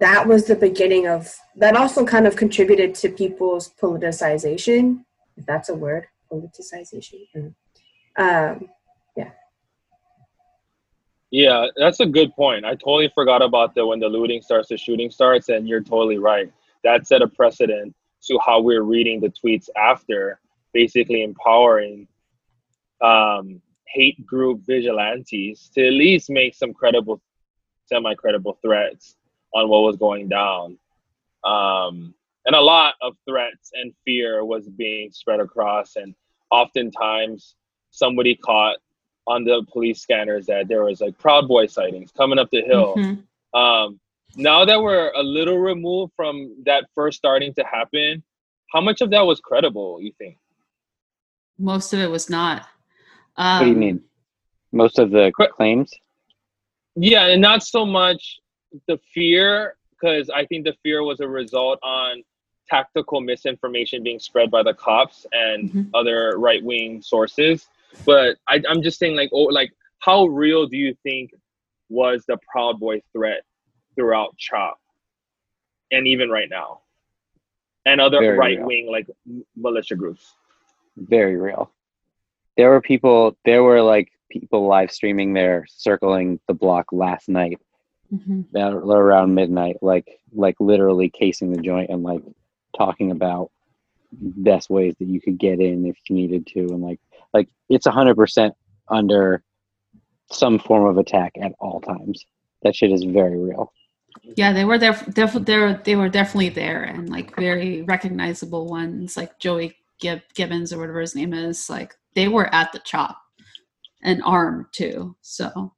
[0.00, 1.76] that was the beginning of that.
[1.76, 5.04] Also, kind of contributed to people's politicization,
[5.36, 7.26] if that's a word, politicization.
[7.36, 7.54] Mm.
[8.16, 8.68] Um,
[11.34, 12.64] Yeah, that's a good point.
[12.64, 16.16] I totally forgot about the when the looting starts, the shooting starts, and you're totally
[16.16, 16.48] right.
[16.84, 17.92] That set a precedent
[18.28, 20.38] to how we're reading the tweets after,
[20.72, 22.06] basically empowering
[23.00, 27.20] um, hate group vigilantes to at least make some credible,
[27.86, 29.16] semi-credible threats
[29.54, 30.78] on what was going down.
[31.42, 32.14] Um,
[32.46, 36.14] and a lot of threats and fear was being spread across, and
[36.52, 37.56] oftentimes
[37.90, 38.76] somebody caught
[39.26, 42.94] on the police scanners that there was like Proud Boy sightings coming up the hill.
[42.96, 43.22] Mhm.
[43.58, 44.00] Um,
[44.36, 48.22] now that we're a little removed from that first starting to happen,
[48.72, 50.00] how much of that was credible?
[50.00, 50.38] You think?
[51.58, 52.66] Most of it was not.
[53.36, 54.04] what do you Um, mean?
[54.70, 55.92] Most of the Cor- claims?
[56.94, 58.38] Yeah, and not so much
[58.86, 62.22] the fear, because I think the fear was a result on
[62.68, 65.90] tactical misinformation being spread by the cops and Mhm.
[65.94, 67.68] other right wing sources.
[68.04, 71.30] But I, I'm just saying, like, oh, like, how real do you think
[71.88, 73.42] was the Proud Boy threat
[73.94, 74.78] throughout CHOP,
[75.90, 76.80] and even right now,
[77.86, 78.66] and other Very right real.
[78.66, 79.06] wing like
[79.56, 80.34] militia groups?
[80.96, 81.70] Very real.
[82.56, 87.60] There were people, there were like people live streaming there circling the block last night
[88.12, 88.44] mhm.
[88.54, 92.22] around midnight, like like literally casing the joint and like
[92.76, 93.50] talking about
[94.12, 97.00] best ways that you could get in if you needed to, and like
[97.34, 98.54] like it's a hundred percent
[98.88, 99.42] under
[100.30, 102.24] some form of attack at all times.
[102.62, 103.72] That shit is very real.
[104.36, 104.98] Yeah, they were there.
[105.12, 110.22] Def- they were they were definitely there, and like very recognizable ones, like Joey Gib-
[110.34, 111.68] Gibbons or whatever his name is.
[111.68, 113.20] Like they were at the chop
[114.02, 115.16] and armed too.
[115.20, 115.72] So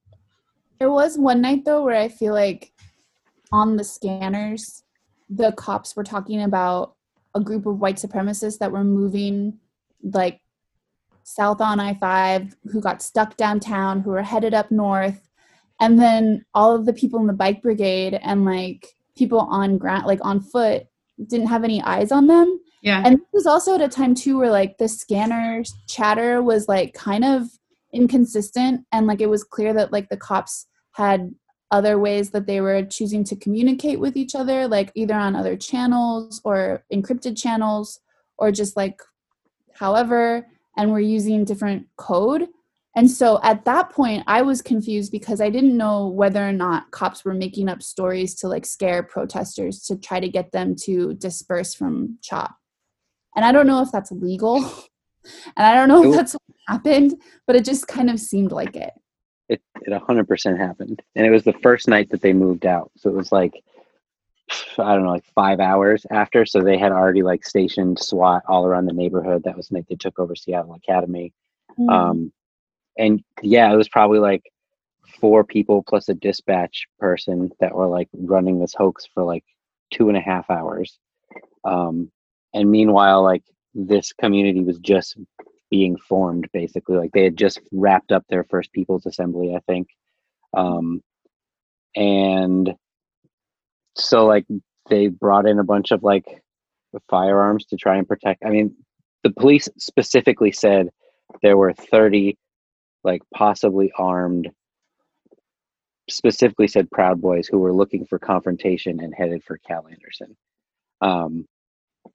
[0.78, 2.72] There was one night though where I feel like
[3.52, 4.82] on the scanners,
[5.30, 6.94] the cops were talking about
[7.34, 9.58] a group of white supremacists that were moving
[10.02, 10.40] like
[11.26, 15.28] south on I 5 who got stuck downtown, who were headed up north.
[15.80, 20.06] And then all of the people in the bike brigade and like people on ground,
[20.06, 20.86] like on foot,
[21.26, 22.60] didn't have any eyes on them.
[22.80, 26.68] yeah, And this was also at a time too where like the scanner chatter was
[26.68, 27.48] like kind of
[27.92, 31.34] inconsistent and like it was clear that like the cops had
[31.72, 35.56] other ways that they were choosing to communicate with each other like either on other
[35.56, 37.98] channels or encrypted channels
[38.38, 39.00] or just like
[39.72, 40.46] however
[40.76, 42.48] and we were using different code
[42.94, 46.90] and so at that point i was confused because i didn't know whether or not
[46.90, 51.14] cops were making up stories to like scare protesters to try to get them to
[51.14, 52.56] disperse from chop
[53.36, 54.56] and I don't know if that's legal,
[55.56, 57.14] and I don't know if that's what happened,
[57.46, 58.92] but it just kind of seemed like it.
[59.48, 62.90] It it hundred percent happened, and it was the first night that they moved out.
[62.96, 63.62] So it was like
[64.78, 66.46] I don't know, like five hours after.
[66.46, 69.42] So they had already like stationed SWAT all around the neighborhood.
[69.44, 71.32] That was night they took over Seattle Academy.
[71.78, 71.90] Mm.
[71.90, 72.32] Um,
[72.96, 74.42] and yeah, it was probably like
[75.20, 79.44] four people plus a dispatch person that were like running this hoax for like
[79.92, 80.98] two and a half hours.
[81.64, 82.10] Um,
[82.54, 83.42] and meanwhile, like
[83.74, 85.16] this community was just
[85.70, 86.96] being formed basically.
[86.96, 89.88] Like they had just wrapped up their first people's assembly, I think.
[90.54, 91.02] Um,
[91.94, 92.74] and
[93.96, 94.46] so like
[94.88, 96.24] they brought in a bunch of like
[97.08, 98.44] firearms to try and protect.
[98.44, 98.74] I mean,
[99.22, 100.88] the police specifically said
[101.42, 102.36] there were 30
[103.04, 104.50] like possibly armed
[106.08, 110.36] specifically said proud boys who were looking for confrontation and headed for cal anderson
[111.00, 111.44] um,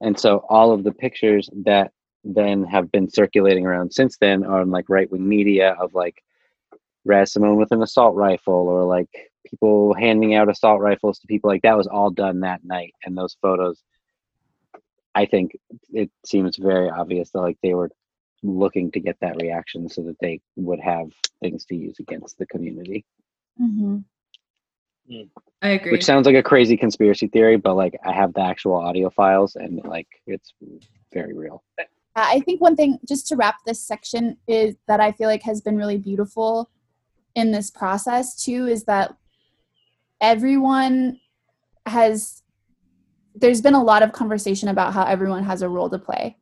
[0.00, 1.92] and so all of the pictures that
[2.24, 6.22] then have been circulating around since then on like right-wing media of like
[7.04, 11.48] Raz Simone with an assault rifle or like people handing out assault rifles to people
[11.50, 13.82] like that was all done that night and those photos
[15.14, 15.52] i think
[15.90, 17.90] it seems very obvious that like they were
[18.42, 21.06] looking to get that reaction so that they would have
[21.40, 23.04] things to use against the community
[23.60, 24.04] Mhm.
[25.60, 25.92] I agree.
[25.92, 29.56] which sounds like a crazy conspiracy theory but like i have the actual audio files
[29.56, 30.52] and like it's
[31.12, 31.62] very real
[32.14, 35.60] I think one thing, just to wrap this section, is that I feel like has
[35.60, 36.70] been really beautiful
[37.34, 39.16] in this process too, is that
[40.22, 41.20] everyone
[41.84, 42.42] has,
[43.34, 46.36] there's been a lot of conversation about how everyone has a role to play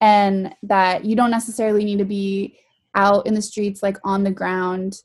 [0.00, 2.58] and that you don't necessarily need to be
[2.94, 4.98] out in the streets, like on the ground.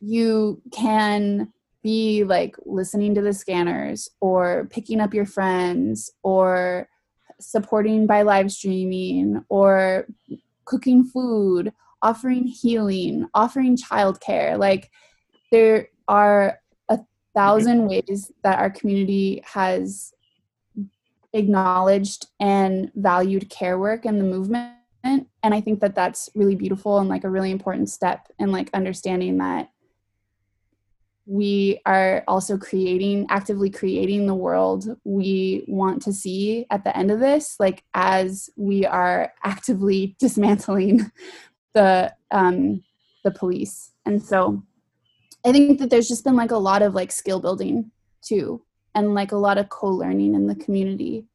[0.00, 1.52] You can
[1.82, 6.88] be like listening to the scanners or picking up your friends or
[7.40, 10.06] supporting by live streaming or
[10.64, 14.58] cooking food, offering healing, offering childcare.
[14.58, 14.90] Like
[15.50, 16.59] there are
[17.34, 20.12] thousand ways that our community has
[21.32, 24.74] acknowledged and valued care work and the movement.
[25.04, 28.68] And i think that that's really beautiful and like a really important step in like
[28.74, 29.70] understanding that
[31.24, 37.10] we are also creating actively creating the world we want to see at the end
[37.10, 41.10] of this like as we are actively dismantling
[41.72, 42.82] the um
[43.22, 43.92] the police.
[44.06, 44.62] And so
[45.44, 47.90] i think that there's just been like a lot of like skill building
[48.22, 48.62] too
[48.94, 51.26] and like a lot of co-learning in the community.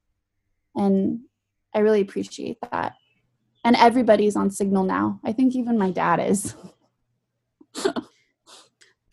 [0.75, 1.21] And
[1.73, 2.93] i really appreciate that.
[3.63, 5.19] And everybody's on signal now.
[5.23, 6.55] I think even my dad is.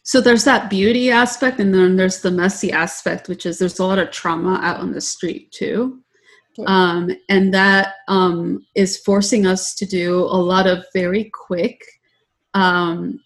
[0.04, 3.84] So there's that beauty aspect, and then there's the messy aspect, which is there's a
[3.84, 6.02] lot of trauma out on the street too.
[6.66, 11.80] Um, and that um, is forcing us to do a lot of very quick,
[12.52, 13.20] um,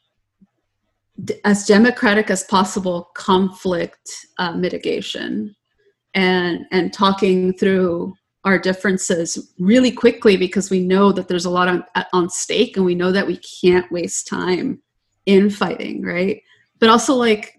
[1.44, 5.54] as democratic as possible conflict uh, mitigation
[6.14, 8.14] and and talking through
[8.44, 12.86] our differences really quickly because we know that there's a lot on, on stake and
[12.86, 14.80] we know that we can't waste time
[15.26, 16.42] in fighting right?
[16.78, 17.56] But also like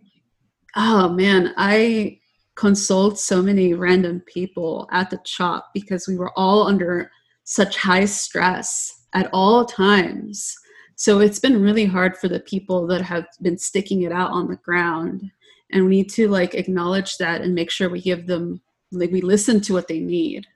[0.75, 2.17] oh man i
[2.55, 7.11] consoled so many random people at the chop because we were all under
[7.43, 10.55] such high stress at all times
[10.99, 14.47] so it's been really hard for the people that have been sticking it out on
[14.47, 15.31] the ground.
[15.71, 19.21] And we need to like acknowledge that and make sure we give them like we
[19.21, 20.47] listen to what they need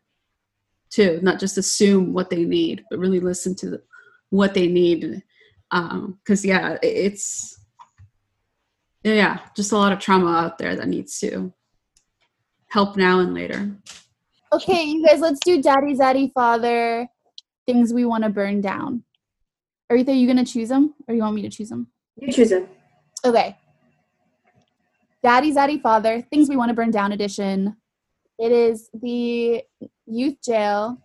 [0.90, 1.20] too.
[1.22, 3.84] Not just assume what they need but really listen to the,
[4.32, 5.22] what they need.
[5.70, 7.60] Um, because yeah it's
[9.04, 11.54] yeah just a lot of trauma out there that needs to
[12.68, 13.70] help now and later.
[14.52, 17.08] Okay you guys let's do daddy zaddy father
[17.68, 19.04] things we want to burn down
[19.92, 21.88] aretha are you gonna choose them or you want me to choose them
[22.18, 22.68] You choose it.
[23.24, 23.58] Okay.
[25.24, 27.76] Daddy Zaddy Father, Things We Want to Burn Down edition.
[28.40, 29.62] It is the
[30.08, 30.98] youth jail.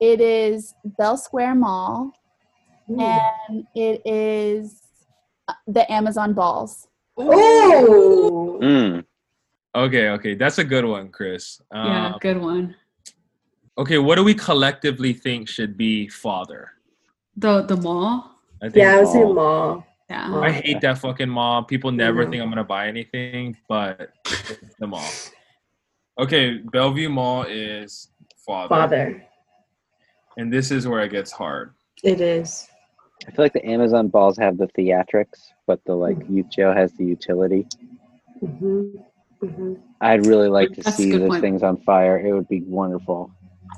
[0.00, 2.12] It is Bell Square Mall.
[2.88, 4.82] And it is
[5.48, 6.88] uh, the Amazon balls.
[7.16, 9.04] Oh, Mm.
[9.74, 11.60] Okay, okay, that's a good one, Chris.
[11.72, 12.76] yeah Um, good one
[13.76, 16.72] okay, what do we collectively think should be father?
[17.36, 18.30] The the mall
[18.62, 19.28] I think yeah, I was mall.
[19.30, 19.86] in mall.
[20.10, 21.64] yeah I hate that fucking mall.
[21.64, 22.30] People never Mhm.
[22.30, 24.10] think I'm gonna buy anything, but
[24.78, 25.08] the mall.
[26.18, 28.08] Okay, Bellevue Mall is
[28.46, 29.24] father, Father,
[30.36, 31.74] and this is where it gets hard.
[32.04, 32.68] it is.
[33.26, 36.92] I feel like the Amazon balls have the theatrics, but the like youth jail has
[36.92, 37.66] the utility.
[38.40, 38.86] hmm
[39.40, 41.40] hmm I'd really like to That's see good those point.
[41.42, 42.18] things on fire.
[42.24, 43.30] It would be wonderful.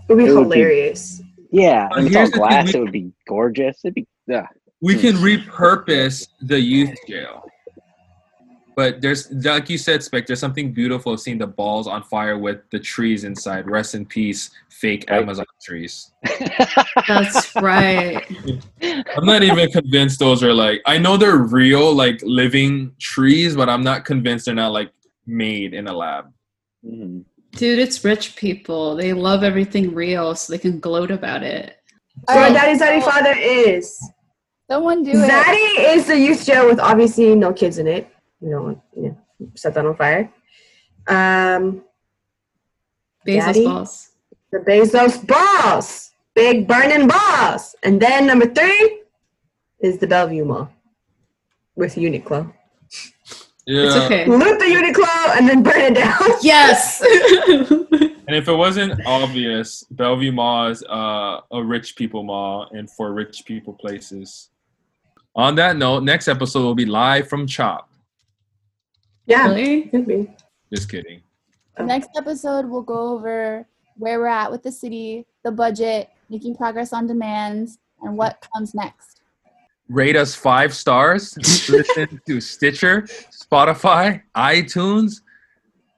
[0.08, 1.22] It would be It would be- hilarious.
[1.50, 2.66] Yeah, Uh, and it's all here's the thing, glass.
[2.72, 3.80] we- It would be gorgeous.
[3.84, 4.46] It'd be yeah.
[4.80, 5.00] We Hmm.
[5.00, 7.44] can repurpose the youth jail,
[8.76, 10.26] but there's like you said, Spec.
[10.26, 13.66] There's something beautiful of seeing the balls on fire with the trees inside.
[13.70, 15.22] Rest in peace, fake Right.
[15.22, 16.12] Amazon trees.
[17.08, 18.22] that's right
[19.16, 20.82] I'm not even convinced those are like.
[20.84, 24.90] I know they're real, like living trees, but I'm not convinced they're not like
[25.26, 26.32] made in a lab.
[26.84, 27.24] Mhm.
[27.56, 31.76] Dude it's rich people they love everything real so they can gloat about it
[32.28, 32.52] So All right.
[32.52, 33.98] Daddy Zaddy Father is
[34.68, 35.28] Someone do it.
[35.28, 38.08] Daddy is the youth jail with obviously no kids in it.
[38.40, 40.28] You don't want you know, set that on fire.
[41.06, 41.84] Um,
[43.24, 43.64] bezos Daddy?
[43.64, 44.10] balls
[44.52, 49.02] the Bezos balls, big burning balls, and then number three
[49.80, 50.70] is the Bellevue Mall
[51.74, 52.52] with Uniqlo.
[53.66, 53.86] Yeah.
[53.86, 56.20] it's okay Loot the Uniqlo and then burn it down.
[56.42, 57.02] yes
[58.28, 63.12] And if it wasn't obvious, Bellevue Mall is uh, a rich people mall and for
[63.12, 64.50] rich people places.
[65.36, 67.88] On that note, next episode will be live from Chop.
[69.26, 70.28] yeah, really could be.
[70.72, 71.22] Just kidding.
[71.78, 73.64] Next episode, we'll go over
[73.96, 78.74] where we're at with the city, the budget, making progress on demands, and what comes
[78.74, 79.15] next.
[79.88, 81.36] Rate us five stars.
[81.68, 85.20] Listen to Stitcher, Spotify, iTunes,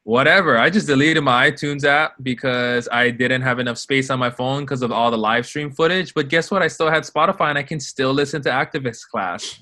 [0.05, 0.59] whatever.
[0.59, 4.65] I just deleted my iTunes app because I didn't have enough space on my phone
[4.65, 6.13] because of all the live stream footage.
[6.13, 6.63] But guess what?
[6.63, 9.61] I still had Spotify and I can still listen to Activist Class.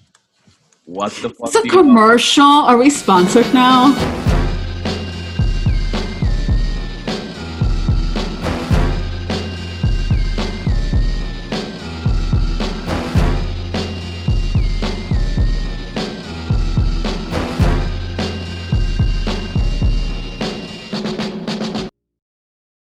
[0.86, 1.48] What the fuck?
[1.48, 4.35] it's a commercial are we sponsored now